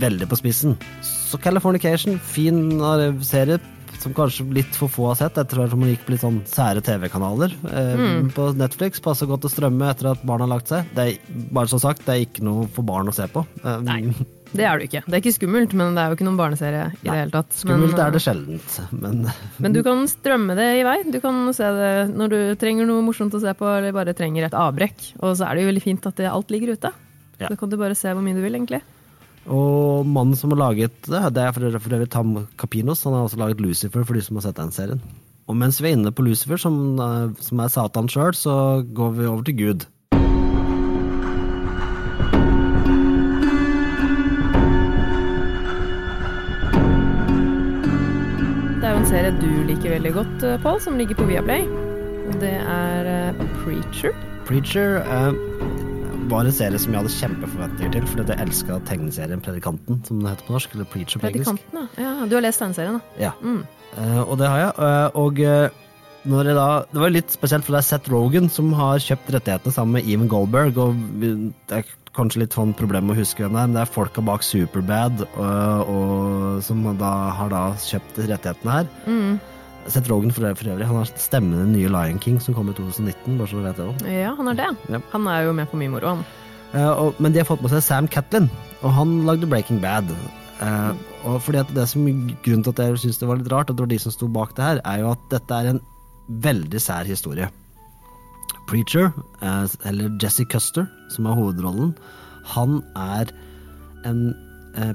veldig 0.00 0.28
på 0.30 0.38
spissen. 0.38 0.78
Så 1.02 1.38
Californication, 1.42 2.18
fin 2.18 2.80
eh, 2.80 3.20
serie 3.26 3.60
som 3.98 4.14
kanskje 4.16 4.46
litt 4.54 4.76
for 4.76 4.92
få 4.92 5.10
har 5.10 5.18
sett, 5.20 5.38
etter 5.40 5.62
at 5.64 5.76
man 5.76 5.90
gikk 5.90 6.06
på 6.06 6.14
litt 6.14 6.24
sånn 6.24 6.42
sære 6.48 6.82
TV-kanaler 6.86 7.54
eh, 7.70 8.02
på 8.34 8.50
Netflix. 8.58 9.02
Passer 9.04 9.30
godt 9.30 9.46
å 9.48 9.52
strømme 9.52 9.90
etter 9.90 10.12
at 10.12 10.26
barna 10.26 10.46
har 10.46 10.54
lagt 10.56 10.70
seg. 10.72 10.90
Det 10.96 11.06
er, 11.06 11.40
bare 11.50 11.70
så 11.70 11.80
sagt, 11.82 12.06
det 12.06 12.14
er 12.14 12.26
ikke 12.26 12.44
noe 12.46 12.68
for 12.72 12.86
barn 12.86 13.10
å 13.10 13.16
se 13.16 13.26
på. 13.32 13.44
Eh, 13.64 13.80
Nei. 13.86 14.02
Det 14.50 14.64
er 14.66 14.80
det 14.80 14.88
ikke. 14.88 15.02
Det 15.06 15.14
er 15.14 15.22
ikke 15.22 15.36
skummelt, 15.36 15.74
men 15.78 15.94
det 15.94 16.02
er 16.02 16.10
jo 16.10 16.16
ikke 16.16 16.26
noen 16.26 16.38
barneserie 16.40 16.86
i 16.90 17.04
det 17.04 17.18
hele 17.20 17.34
tatt. 17.34 17.52
Skummelt 17.54 17.94
men, 17.94 18.00
er 18.02 18.14
det 18.16 18.22
sjeldent, 18.24 18.78
men 18.90 19.20
Men 19.62 19.76
du 19.76 19.82
kan 19.86 20.02
strømme 20.10 20.56
det 20.58 20.68
i 20.80 20.86
vei. 20.86 20.96
Du 21.06 21.20
kan 21.22 21.38
se 21.54 21.68
det 21.76 21.92
når 22.10 22.32
du 22.32 22.40
trenger 22.58 22.88
noe 22.88 23.04
morsomt 23.06 23.36
å 23.38 23.42
se 23.42 23.54
på, 23.54 23.68
eller 23.76 23.94
bare 23.94 24.16
trenger 24.18 24.48
et 24.48 24.56
avbrekk. 24.58 25.12
Og 25.20 25.36
så 25.38 25.46
er 25.46 25.54
det 25.54 25.66
jo 25.66 25.70
veldig 25.70 25.84
fint 25.84 26.10
at 26.10 26.18
det, 26.18 26.30
alt 26.32 26.50
ligger 26.50 26.74
ute. 26.74 26.90
Ja. 27.38 27.46
Da 27.46 27.54
kan 27.56 27.70
du 27.70 27.78
bare 27.80 27.96
se 27.96 28.10
hvor 28.10 28.24
mye 28.24 28.36
du 28.36 28.42
vil, 28.42 28.58
egentlig. 28.58 28.82
Og 29.48 30.04
mannen 30.06 30.36
som 30.36 30.52
har 30.52 30.60
laget 30.60 30.92
det, 31.06 31.22
det 31.34 31.42
er 31.42 31.52
for 31.56 31.78
for 31.78 31.96
øvrig 31.96 32.10
Tam 32.10 32.46
Capinos. 32.58 33.04
Han 33.04 33.14
har 33.14 33.24
også 33.24 33.40
laget 33.40 33.60
Lucifer, 33.60 34.04
for 34.04 34.14
de 34.14 34.22
som 34.22 34.36
har 34.36 34.42
sett 34.42 34.56
den 34.56 34.72
serien. 34.72 35.00
Og 35.48 35.56
mens 35.56 35.80
vi 35.80 35.88
er 35.88 35.96
inne 35.96 36.12
på 36.12 36.22
Lucifer, 36.22 36.56
som, 36.56 37.00
eh, 37.00 37.32
som 37.40 37.60
er 37.60 37.68
Satan 37.68 38.08
sjøl, 38.08 38.34
så 38.34 38.84
går 38.94 39.10
vi 39.16 39.26
over 39.26 39.42
til 39.42 39.56
Gud. 39.56 39.86
Det 48.80 48.88
er 48.88 48.92
jo 48.92 49.00
en 49.00 49.06
serie 49.06 49.32
du 49.40 49.50
liker 49.66 49.90
veldig 49.90 50.12
godt, 50.12 50.42
eh, 50.42 50.60
Pål, 50.62 50.80
som 50.80 50.96
ligger 50.96 51.14
på 51.14 51.26
Viaplay. 51.26 51.66
Det 52.40 52.54
er 52.54 53.04
eh, 53.10 53.34
Preacher. 53.64 54.14
Preacher 54.46 55.02
eh, 55.02 55.49
var 56.30 56.46
en 56.46 56.54
serie 56.54 56.78
som 56.78 56.94
jeg 56.94 57.02
hadde 57.02 57.12
kjempeforventninger 57.16 57.92
til, 57.96 58.06
fordi 58.12 58.24
jeg 58.30 58.44
elska 58.46 58.78
tegneserien 58.88 59.42
Predikanten, 59.44 60.00
som 60.06 60.22
det 60.22 60.32
heter 60.32 60.46
på 60.46 60.56
norsk. 60.56 60.74
Eller 60.76 60.88
Preacher 60.92 61.22
på 61.22 61.30
engelsk. 61.30 61.50
Predikanten, 61.50 62.02
ja. 62.04 62.16
Du 62.30 62.36
har 62.36 62.44
lest 62.44 62.62
tegneserien, 62.62 62.98
da? 62.98 63.14
Ja. 63.20 63.32
Mm. 63.42 63.62
Uh, 63.96 64.22
og 64.22 64.34
det 64.38 64.50
har 64.50 64.60
jeg. 64.62 64.74
Uh, 64.78 65.18
og 65.24 65.40
eh, 65.42 65.78
da, 66.54 66.66
det 66.92 67.02
var 67.02 67.14
litt 67.14 67.34
spesielt, 67.34 67.66
for 67.66 67.74
det 67.74 67.82
er 67.82 67.88
Seth 67.88 68.12
Rogan 68.12 68.50
som 68.52 68.70
har 68.78 69.02
kjøpt 69.02 69.32
rettighetene 69.34 69.74
sammen 69.74 69.98
med 69.98 70.10
Even 70.10 70.30
Goldberg. 70.30 70.78
og 70.78 70.98
Det 71.18 71.80
er 71.80 71.94
kanskje 72.16 72.44
litt 72.44 72.54
sånn 72.54 72.74
problem 72.78 73.08
med 73.08 73.16
å 73.16 73.22
huske 73.22 73.42
hvem 73.42 73.56
det 73.56 73.62
er, 73.62 73.70
men 73.70 73.78
det 73.78 73.84
er 73.84 73.94
folka 73.94 74.22
bak 74.26 74.44
Superbad 74.46 75.24
og, 75.30 75.94
og, 75.94 76.60
som 76.66 76.82
da 76.98 77.14
har 77.38 77.52
da 77.52 77.64
kjøpt 77.78 78.22
rettighetene 78.26 78.76
her. 78.80 78.92
Mm. 79.06 79.40
Seth 79.88 80.10
Rogan 80.10 80.32
for, 80.34 80.44
for 80.58 80.70
øvrig, 80.72 80.86
han 80.86 80.98
har 81.00 81.08
stemmen 81.16 81.54
i 81.54 81.62
den 81.62 81.72
nye 81.72 81.90
Lion 81.90 82.20
King 82.20 82.40
som 82.42 82.54
kom 82.54 82.68
i 82.70 82.74
2019. 82.76 83.38
bare 83.38 83.48
så 83.48 83.56
du 83.56 83.64
vet 83.64 83.78
det 83.80 83.86
også. 83.86 84.10
Ja, 84.12 84.34
han 84.36 84.50
er 84.52 84.58
det. 84.58 84.68
Ja. 84.92 85.00
Han 85.14 85.28
er 85.30 85.46
jo 85.46 85.54
med 85.56 85.70
på 85.70 85.80
mye 85.80 85.92
moro, 85.92 86.14
han. 86.16 86.26
Uh, 86.70 86.90
og, 86.90 87.18
men 87.18 87.32
de 87.34 87.40
har 87.40 87.48
fått 87.48 87.62
med 87.64 87.72
seg 87.72 87.82
Sam 87.86 88.08
Catlin, 88.10 88.50
og 88.84 88.92
han 88.94 89.16
lagde 89.26 89.48
Breaking 89.50 89.80
Bad. 89.82 90.12
Eh, 90.60 90.90
og 91.24 91.38
fordi 91.40 91.62
at 91.62 91.70
det 91.72 91.86
som 91.88 92.04
Grunnen 92.44 92.62
til 92.66 92.74
at 92.74 92.80
jeg 92.84 92.98
syns 93.00 93.16
det 93.16 93.28
var 93.30 93.38
litt 93.40 93.48
rart, 93.48 93.70
at 93.72 93.78
det 93.78 93.84
var 93.86 93.88
de 93.88 93.98
som 94.02 94.12
sto 94.12 94.28
bak 94.28 94.52
det 94.58 94.66
her, 94.66 94.80
er 94.84 95.00
jo 95.00 95.14
at 95.14 95.22
dette 95.32 95.56
er 95.56 95.70
en 95.70 95.80
veldig 96.44 96.82
sær 96.84 97.08
historie. 97.08 97.48
Preacher, 98.68 99.08
uh, 99.40 99.64
eller 99.88 100.12
Jesse 100.20 100.44
Custer, 100.44 100.84
som 101.10 101.26
er 101.26 101.38
hovedrollen, 101.38 101.94
han 102.52 102.82
er 102.98 103.32
en 104.08 104.22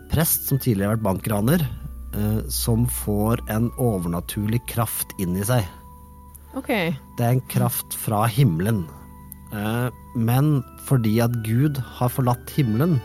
prest 0.10 0.48
som 0.48 0.58
tidligere 0.58 0.88
har 0.88 0.96
vært 0.96 1.04
bankraner, 1.06 1.66
som 2.50 2.86
får 2.88 3.42
en 3.52 3.72
overnaturlig 3.82 4.62
kraft 4.72 5.14
inn 5.20 5.36
i 5.40 5.44
seg. 5.48 5.66
Okay. 6.56 6.94
Det 7.18 7.26
er 7.26 7.34
en 7.36 7.44
kraft 7.52 7.94
fra 8.00 8.26
himmelen. 8.32 8.86
Eh, 9.52 9.90
Men 10.16 10.64
fordi 10.88 11.18
at 11.24 11.34
Gud 11.44 11.78
har 11.98 12.10
forlatt 12.10 12.50
himmelen, 12.56 13.02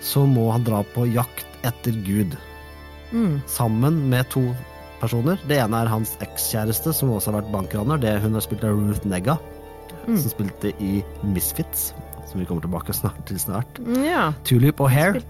så 0.00 0.22
må 0.28 0.50
han 0.52 0.64
dra 0.64 0.82
på 0.94 1.04
jakt 1.12 1.44
etter 1.66 1.92
Gud. 2.06 2.36
Mm. 3.12 3.42
Sammen 3.46 4.08
med 4.10 4.28
to 4.32 4.42
personer. 5.00 5.36
Det 5.48 5.58
ene 5.60 5.82
er 5.82 5.90
hans 5.92 6.14
ekskjæreste, 6.24 6.94
som 6.96 7.10
også 7.12 7.32
har 7.32 7.42
vært 7.42 7.52
bankraner. 7.52 8.00
Det 8.00 8.14
Hun 8.22 8.32
har 8.34 8.40
spilt 8.44 8.64
av 8.64 8.78
Ruth 8.80 9.04
Negga, 9.06 9.38
Mm. 10.06 10.16
som 10.22 10.30
spilte 10.30 10.70
i 10.80 11.02
Misfits, 11.24 11.92
som 12.30 12.38
vi 12.40 12.46
kommer 12.46 12.62
tilbake 12.62 12.94
snart, 12.94 13.24
til 13.26 13.36
snart. 13.38 13.66
Mm, 13.82 14.04
Ja. 14.04 14.32
Tulip 14.44 14.80
og 14.80 14.90
Hair. 14.90 15.20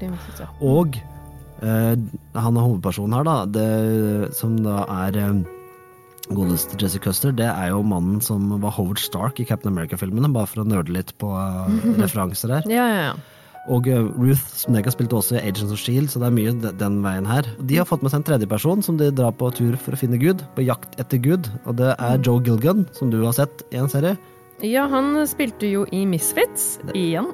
Og 0.60 0.96
eh, 0.96 1.02
han 1.62 2.56
er 2.58 2.64
hovedpersonen 2.66 3.16
her, 3.16 3.26
da. 3.26 3.36
Det, 3.48 4.32
som 4.36 4.58
da 4.64 4.82
er 5.06 5.20
eh, 5.20 5.38
godeste 6.34 6.78
Jesse 6.80 7.00
Custer, 7.02 7.32
det 7.36 7.48
er 7.48 7.70
jo 7.72 7.84
mannen 7.86 8.20
som 8.24 8.50
var 8.62 8.74
Howard 8.76 9.00
Stark 9.02 9.40
i 9.40 9.46
Captain 9.48 9.72
America-filmene, 9.72 10.32
bare 10.34 10.50
for 10.50 10.62
å 10.62 10.68
nerde 10.68 10.94
litt 10.96 11.14
på 11.22 11.32
eh, 11.32 11.88
referanser 12.02 12.58
her. 12.58 12.68
Ja, 12.70 12.90
ja, 12.90 13.08
ja. 13.10 13.16
Og 13.66 13.88
Ruth 13.90 14.14
Ruth 14.22 14.68
har 14.70 14.94
spilt 14.94 15.14
også 15.16 15.40
i 15.40 15.42
Agents 15.42 15.72
of 15.74 15.80
Shield, 15.82 16.12
så 16.12 16.20
det 16.22 16.28
er 16.28 16.36
mye 16.36 16.52
den 16.78 17.00
veien 17.02 17.26
her. 17.26 17.48
De 17.58 17.80
har 17.80 17.88
fått 17.88 18.04
med 18.04 18.12
seg 18.12 18.20
en 18.20 18.26
tredjeperson 18.28 18.84
som 18.86 19.00
de 19.00 19.08
drar 19.10 19.34
på 19.34 19.50
tur 19.56 19.74
for 19.82 19.96
å 19.96 19.98
finne 19.98 20.20
Gud, 20.22 20.44
på 20.54 20.62
jakt 20.68 20.94
etter 21.02 21.18
Gud, 21.18 21.50
og 21.64 21.80
det 21.80 21.96
er 21.96 22.20
Joe 22.22 22.38
Gilgun, 22.46 22.86
som 22.94 23.10
du 23.10 23.18
har 23.24 23.34
sett 23.34 23.66
i 23.74 23.80
en 23.82 23.90
serie. 23.90 24.14
Ja, 24.64 24.86
han 24.88 25.10
spilte 25.28 25.68
jo 25.68 25.82
i 25.92 26.04
Misfits 26.08 26.78
igjen. 26.96 27.26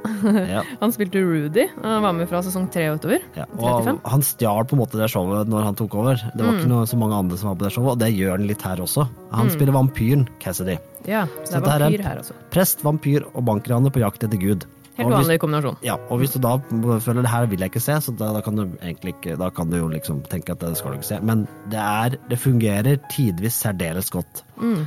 Ja. 0.50 0.64
Han 0.80 0.90
spilte 0.94 1.20
Rudy. 1.22 1.68
Han 1.82 2.02
var 2.02 2.16
med 2.18 2.26
fra 2.30 2.40
sesong 2.42 2.66
tre 2.74 2.88
utover. 2.96 3.22
Ja, 3.38 3.44
og 3.54 3.84
35. 3.86 4.00
han 4.10 4.24
stjal 4.26 4.66
på 4.66 4.74
en 4.74 4.80
måte 4.82 4.98
det 4.98 5.06
showet 5.12 5.46
når 5.52 5.68
han 5.68 5.78
tok 5.78 5.94
over. 6.00 6.18
Det 6.34 6.42
var 6.42 6.58
ikke 6.58 6.70
noe, 6.72 6.82
så 6.90 6.98
mange 6.98 7.14
andre 7.22 7.38
som 7.38 7.52
var 7.52 7.60
på 7.60 7.68
det 7.68 7.72
showet, 7.76 7.92
og 7.94 8.00
det 8.02 8.10
gjør 8.16 8.34
han 8.40 8.46
litt 8.50 8.64
her 8.66 8.82
også. 8.82 9.06
Han 9.32 9.50
spiller 9.54 9.76
vampyren 9.76 10.26
Cassidy. 10.42 10.78
Ja, 11.06 11.24
Så 11.44 11.60
det 11.60 11.62
dette 11.62 11.70
her 11.70 11.78
er 11.78 11.84
er- 11.86 11.90
vampyr 11.92 12.08
her 12.10 12.22
også. 12.24 12.38
Prest, 12.54 12.82
vampyr 12.86 13.26
og 13.32 13.44
bankraner 13.46 13.94
på 13.94 14.02
jakt 14.02 14.26
etter 14.26 14.40
Gud. 14.42 14.66
Helt 14.98 15.08
vanlig 15.08 15.38
kombinasjon. 15.40 15.78
Ja, 15.86 15.94
og 16.12 16.18
hvis 16.20 16.34
du 16.34 16.40
da 16.44 16.58
føler 17.00 17.22
det 17.24 17.30
her 17.32 17.46
vil 17.48 17.62
jeg 17.64 17.70
ikke 17.72 17.80
se, 17.80 17.94
så 18.04 18.12
da, 18.18 18.32
da 18.34 18.42
kan 18.44 18.58
du 18.58 18.66
egentlig 18.82 19.14
ikke 19.14 19.38
Da 19.40 19.48
kan 19.48 19.70
du 19.72 19.78
jo 19.78 19.86
liksom 19.88 20.18
tenke 20.28 20.52
at 20.52 20.60
det 20.60 20.74
skal 20.76 20.92
du 20.92 20.98
ikke 20.98 21.08
se. 21.08 21.20
Men 21.24 21.46
det 21.72 21.80
er 21.80 22.18
Det 22.28 22.36
fungerer 22.38 22.98
tidvis 23.14 23.56
særdeles 23.62 24.10
godt. 24.12 24.42
Mm. 24.60 24.82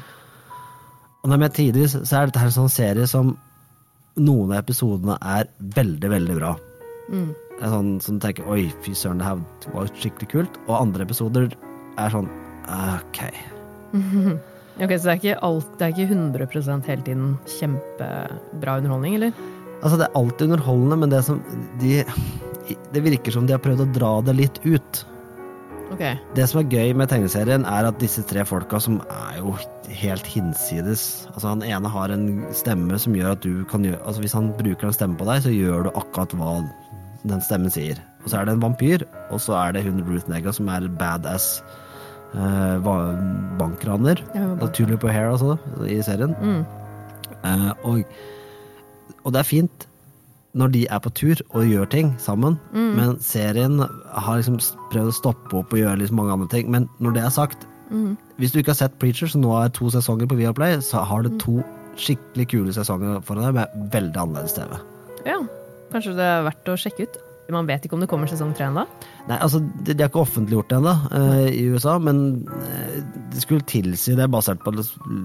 Og 1.25 1.31
når 1.31 1.47
jeg 1.47 1.53
tidvis, 1.57 1.95
så 2.05 2.19
er 2.19 2.29
dette 2.29 2.37
her 2.37 2.51
en 2.51 2.59
sånn 2.59 2.69
serie 2.69 3.09
som 3.09 3.33
Noen 4.15 4.51
av 4.53 4.61
episodene 4.61 5.17
er 5.25 5.49
veldig, 5.75 6.07
veldig 6.13 6.35
bra. 6.37 6.51
Mm. 7.09 7.31
Det 7.49 7.63
er 7.65 7.71
sånn 7.73 7.89
som 8.05 8.15
du 8.15 8.21
tenker 8.23 8.45
Oi, 8.53 8.69
fy 8.85 8.93
søren, 8.95 9.19
det 9.19 9.25
her 9.27 9.73
var 9.73 9.89
skikkelig 9.97 10.29
kult. 10.31 10.59
Og 10.67 10.75
andre 10.77 11.03
episoder 11.03 11.49
er 11.49 12.13
sånn 12.13 12.29
OK. 12.69 13.23
Ok, 14.75 14.91
Så 14.99 15.07
det 15.07 15.11
er 15.11 15.19
ikke, 15.21 15.33
alt, 15.47 15.67
det 15.79 15.85
er 15.85 15.93
ikke 15.93 16.15
100% 16.45 16.87
hele 16.91 17.03
tiden 17.07 17.27
kjempebra 17.47 18.73
underholdning, 18.81 19.13
eller? 19.15 19.37
Altså, 19.79 19.95
det 20.01 20.09
er 20.09 20.17
alltid 20.19 20.49
underholdende, 20.49 20.97
men 20.99 21.13
det 21.13 21.21
som 21.23 21.39
de, 21.79 22.01
Det 22.91 23.03
virker 23.05 23.31
som 23.31 23.47
de 23.47 23.55
har 23.55 23.63
prøvd 23.63 23.85
å 23.85 23.91
dra 23.95 24.11
det 24.27 24.35
litt 24.35 24.59
ut. 24.67 24.99
Ok. 25.93 26.01
Det 26.35 26.45
som 26.49 26.61
er 26.61 26.71
gøy 26.71 26.93
med 26.97 27.09
tegneserien, 27.11 27.65
er 27.69 27.87
at 27.87 27.99
disse 28.01 28.23
tre 28.27 28.45
folka 28.47 28.79
som 28.81 28.97
er 29.05 29.37
jo 29.37 29.53
helt 29.85 30.25
hinsides 30.25 31.27
Altså 31.33 31.51
Han 31.51 31.61
ene 31.63 31.91
har 31.93 32.13
en 32.13 32.25
stemme 32.57 32.97
som 32.99 33.15
gjør 33.15 33.35
at 33.35 33.43
du 33.45 33.63
kan 33.69 33.85
gjøre 33.85 34.01
Altså 34.01 34.23
Hvis 34.23 34.33
han 34.33 34.49
bruker 34.57 34.89
en 34.89 34.95
stemme 34.97 35.19
på 35.19 35.27
deg, 35.29 35.43
så 35.45 35.53
gjør 35.53 35.85
du 35.85 35.91
akkurat 35.93 36.33
hva 36.39 36.55
den 37.25 37.41
stemmen 37.41 37.73
sier. 37.73 37.99
Og 38.23 38.29
så 38.29 38.37
er 38.39 38.45
det 38.45 38.55
en 38.55 38.61
vampyr, 38.61 39.05
og 39.33 39.41
så 39.41 39.55
er 39.57 39.73
det 39.73 39.85
hun 39.87 40.03
Ruth 40.05 40.29
Nega 40.29 40.51
som 40.53 40.69
er 40.69 40.85
badass 40.99 41.63
eh, 42.37 42.89
bankraner. 43.59 44.21
Tulip 44.77 45.05
og 45.07 45.09
Hair, 45.09 45.31
altså, 45.31 45.55
i 45.89 45.97
serien. 46.05 46.35
Mm. 46.37 46.61
Eh, 47.49 47.71
og, 47.81 48.03
og 49.23 49.33
det 49.33 49.41
er 49.41 49.49
fint 49.49 49.87
når 50.55 50.71
de 50.71 50.85
er 50.87 50.99
på 51.03 51.11
tur 51.13 51.41
og 51.53 51.65
gjør 51.67 51.89
ting 51.91 52.13
sammen, 52.17 52.57
Mm. 52.73 52.95
men 52.95 53.19
serien 53.19 53.79
har 53.79 54.37
liksom 54.39 54.57
prøvd 54.91 55.11
å 55.11 55.13
stoppe 55.13 55.53
opp 55.59 55.73
og 55.73 55.79
gjøre 55.79 55.99
liksom 55.99 56.15
mange 56.15 56.31
andre 56.37 56.47
ting. 56.49 56.69
Men 56.71 56.89
når 56.99 57.13
det 57.13 57.23
er 57.23 57.29
sagt, 57.29 57.65
Mm. 57.91 58.17
hvis 58.39 58.51
du 58.51 58.59
ikke 58.59 58.71
har 58.73 58.79
sett 58.87 58.97
Preacher, 58.99 59.27
som 59.27 59.41
nå 59.41 59.51
er 59.63 59.69
to 59.69 59.85
sesonger 59.91 60.25
på 60.27 60.37
Viaplay, 60.37 60.77
så 60.81 61.03
har 61.05 61.21
Mm. 61.23 61.29
du 61.29 61.37
to 61.37 61.63
skikkelig 61.97 62.47
kule 62.49 62.71
sesonger 62.73 63.21
foran 63.23 63.43
deg 63.45 63.53
med 63.53 63.91
veldig 63.91 64.15
annerledes 64.15 64.53
TV. 64.55 64.79
Ja, 65.25 65.37
kanskje 65.91 66.15
det 66.15 66.25
er 66.25 66.43
verdt 66.43 66.65
å 66.65 66.75
sjekke 66.77 67.03
ut. 67.03 67.17
Man 67.47 67.67
vet 67.67 67.83
ikke 67.85 67.93
om 67.93 67.99
det 67.99 68.09
kommer 68.09 68.25
sesong 68.27 68.55
tre 68.57 68.65
ennå? 68.65 68.87
Nei, 69.29 69.37
altså, 69.37 69.59
De 69.83 69.93
de 69.93 70.01
har 70.03 70.09
ikke 70.09 70.25
offentliggjort 70.25 70.67
det 70.67 70.77
ennå 70.79 71.11
uh, 71.11 71.47
i 71.47 71.69
USA, 71.69 71.99
men 71.99 72.47
uh, 72.47 73.24
skulle 73.43 73.65
tilsi 73.67 74.15
det, 74.17 74.27
basert 74.31 74.61
på 74.63 74.73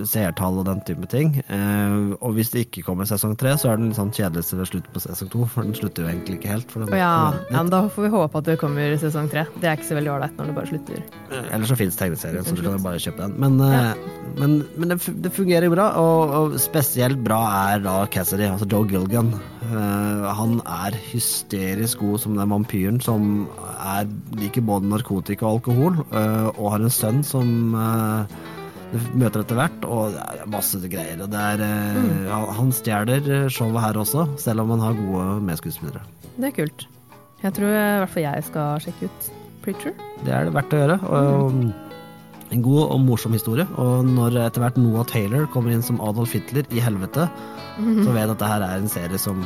seertall 0.09 0.61
og 0.61 0.67
den 0.69 0.83
type 0.87 1.09
ting. 1.13 1.37
Eh, 1.47 1.97
og 2.19 2.35
hvis 2.37 2.53
det 2.55 2.67
ikke 2.67 2.85
kommer 2.87 3.09
sesong 3.09 3.37
tre, 3.41 3.55
så 3.61 3.73
er 3.73 3.81
den 3.81 3.95
sånn 3.97 4.13
kjedeligste 4.15 4.59
ved 4.59 4.71
slutten 4.71 4.95
på 4.95 5.03
sesong 5.05 5.33
to. 5.33 5.47
For 5.51 5.67
den 5.67 5.77
slutter 5.79 6.07
jo 6.07 6.13
egentlig 6.13 6.39
ikke 6.41 6.53
helt. 6.55 6.75
Den, 6.75 6.95
ja. 6.99 7.13
ja, 7.51 7.59
men 7.59 7.73
da 7.73 7.85
får 7.93 8.07
vi 8.07 8.13
håpe 8.15 8.43
at 8.43 8.51
det 8.51 8.59
kommer 8.63 8.97
sesong 9.01 9.31
tre. 9.33 9.47
Det 9.61 9.71
er 9.71 9.79
ikke 9.79 9.91
så 9.91 9.99
veldig 9.99 10.15
ålreit 10.17 10.41
når 10.41 10.51
det 10.51 10.57
bare 10.59 10.73
slutter. 10.73 11.05
Eller 11.41 11.71
så 11.71 11.79
fins 11.79 12.01
tegneserien, 12.01 12.47
så 12.47 12.57
du 12.57 12.65
kan 12.67 12.85
bare 12.85 13.03
kjøpe 13.03 13.27
den. 13.27 13.39
Men, 13.41 13.61
ja. 13.65 13.95
men, 14.41 14.59
men 14.77 14.95
det, 14.95 15.01
det 15.25 15.35
fungerer 15.37 15.73
bra, 15.73 15.91
og, 16.01 16.37
og 16.41 16.59
spesielt 16.63 17.21
bra 17.25 17.41
er 17.75 17.87
da 17.87 17.97
Cassidy, 18.11 18.49
altså 18.51 18.69
Joe 18.71 18.89
Gilgan. 18.91 19.35
Eh, 19.71 20.29
han 20.35 20.59
er 20.65 20.97
hysterisk 21.11 22.01
god 22.03 22.23
som 22.23 22.37
den 22.39 22.51
vampyren 22.51 23.01
som 23.05 23.47
er, 23.77 24.09
liker 24.41 24.65
både 24.67 24.89
narkotika 24.91 25.47
og 25.47 25.61
alkohol, 25.61 26.01
eh, 26.11 26.49
og 26.57 26.73
har 26.75 26.85
en 26.85 26.95
sønn 26.95 27.21
som 27.27 27.77
eh, 27.77 28.00
du 28.91 28.99
møter 29.15 29.45
etter 29.45 29.55
hvert, 29.59 29.85
og 29.87 30.15
det 30.17 30.23
er 30.43 30.49
masse 30.51 30.81
greier. 30.91 31.21
Og 31.23 31.31
det 31.31 31.39
er, 31.39 31.61
eh, 31.63 32.31
han- 32.31 32.55
Han 32.57 32.73
stjeler 32.73 33.49
showet 33.51 33.81
her 33.85 33.95
også, 34.03 34.25
selv 34.39 34.61
om 34.65 34.71
han 34.75 34.81
har 34.81 34.95
gode 34.95 35.41
medskuespillere. 35.47 36.03
Det 36.39 36.49
er 36.51 36.57
kult. 36.65 36.87
Jeg 37.43 37.55
tror 37.55 37.69
i 37.71 37.99
hvert 38.01 38.09
fall 38.11 38.23
jeg 38.23 38.45
skal 38.45 38.81
sjekke 38.81 39.05
ut 39.09 39.31
Preacher. 39.63 39.93
Det 40.25 40.33
er 40.33 40.45
det 40.45 40.53
verdt 40.55 40.73
å 40.73 40.81
gjøre. 40.81 40.99
Og 41.09 41.73
en 42.51 42.63
god 42.63 42.91
og 42.91 43.01
morsom 43.01 43.33
historie. 43.33 43.67
Og 43.79 44.05
når 44.05 44.37
etter 44.47 44.61
hvert 44.65 44.77
Noah 44.77 45.05
Taylor 45.05 45.47
kommer 45.47 45.71
inn 45.73 45.83
som 45.83 46.01
Adolf 46.01 46.33
Hitler 46.33 46.65
i 46.73 46.81
helvete, 46.81 47.29
så 47.79 48.13
vet 48.13 48.27
jeg 48.27 48.31
at 48.31 48.39
det 48.39 48.49
her 48.49 48.63
er 48.63 48.77
en 48.81 48.89
serie 48.89 49.19
som 49.19 49.45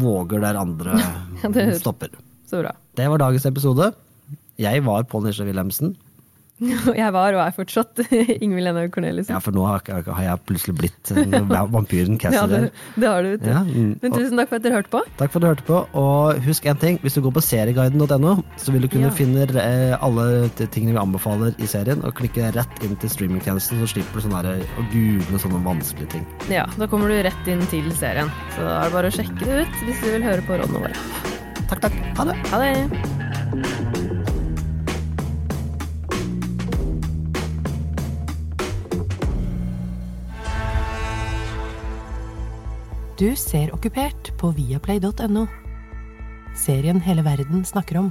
våger 0.00 0.40
der 0.40 0.56
andre 0.60 0.96
Ja, 1.42 1.72
stopper. 1.78 2.08
Så 2.48 2.62
bra. 2.62 2.72
Det 2.96 3.08
var 3.10 3.18
dagens 3.18 3.44
episode. 3.46 3.92
Jeg 4.58 4.84
var 4.86 5.02
Pål 5.04 5.24
Nisje 5.26 5.44
Wilhelmsen. 5.44 5.96
Jeg 6.96 7.12
var 7.12 7.34
og 7.36 7.40
er 7.42 7.52
fortsatt 7.52 8.00
Ingvild 8.44 8.70
Enhaug 8.70 8.92
Corneliussen. 8.94 9.34
Ja, 9.34 9.40
for 9.44 9.52
nå 9.52 9.66
har, 9.68 9.82
jeg- 9.84 10.40
plutselig 10.46 10.74
blitt 10.78 11.10
vampyren 11.12 11.72
vampyren 11.74 12.16
Ja, 12.36 12.46
det, 12.48 12.60
det 12.96 13.08
har 13.10 13.22
du, 13.26 13.28
vet 13.34 13.42
du. 13.44 13.50
Ja, 13.50 13.60
mm. 13.66 13.90
Men 14.02 14.14
tusen 14.14 14.40
takk 14.40 14.48
for 14.48 14.56
at 14.60 14.64
dere 14.64 14.78
hørte 14.78 14.92
på. 14.94 15.02
Takk 15.20 15.34
for 15.34 15.38
at 15.38 15.44
du 15.44 15.48
hørte 15.50 15.66
på. 15.68 15.80
Og 16.00 16.40
husk 16.46 16.68
en 16.70 16.80
ting, 16.80 16.98
hvis 17.04 17.18
du 17.18 17.20
går 17.26 17.34
på 17.36 17.42
serieguiden.no, 17.44 18.32
så 18.62 18.72
vil 18.74 18.86
du 18.86 18.88
kunne 18.92 19.10
Ja. 19.10 19.14
finne 19.18 19.44
eh, 19.60 19.96
alle 20.00 20.48
tingene 20.56 20.96
vi 20.96 21.02
anbefaler 21.02 21.52
i 21.62 21.68
serien, 21.70 22.00
og 22.06 22.16
klikke 22.18 22.48
rett 22.56 22.82
inn 22.86 22.96
til 23.02 23.12
streamingtjenesten, 23.12 23.82
så 23.84 23.90
slipper 23.92 24.16
du 24.20 24.26
sånn 24.26 24.36
her, 24.38 24.48
å 24.80 24.86
google 24.94 25.42
sånne 25.42 25.60
vanskelige 25.66 26.14
ting. 26.16 26.26
Ja, 26.52 26.64
Da 26.80 26.88
kommer 26.90 27.12
du 27.12 27.18
rett 27.26 27.52
inn 27.52 27.62
til 27.72 27.92
serien. 27.98 28.32
Så 28.56 28.64
da 28.64 28.80
er 28.80 28.88
det 28.88 28.96
bare 28.96 29.12
å 29.12 29.16
sjekke 29.18 29.44
det 29.44 29.64
ut 29.66 29.80
hvis 29.84 30.00
du 30.04 30.08
vil 30.16 30.24
høre 30.30 30.46
på 30.48 30.56
rådene 30.62 30.86
våre. 30.88 30.96
Takk, 31.66 31.84
takk. 31.88 32.00
Ha 32.20 32.30
det. 32.30 32.38
Ha 32.52 32.62
det! 32.64 33.84
Du 43.16 43.30
ser 43.36 43.70
Okkupert 43.72 44.28
på 44.36 44.50
viaplay.no. 44.52 45.46
Serien 46.56 46.98
hele 47.00 47.22
verden 47.24 47.64
snakker 47.64 47.96
om. 48.02 48.10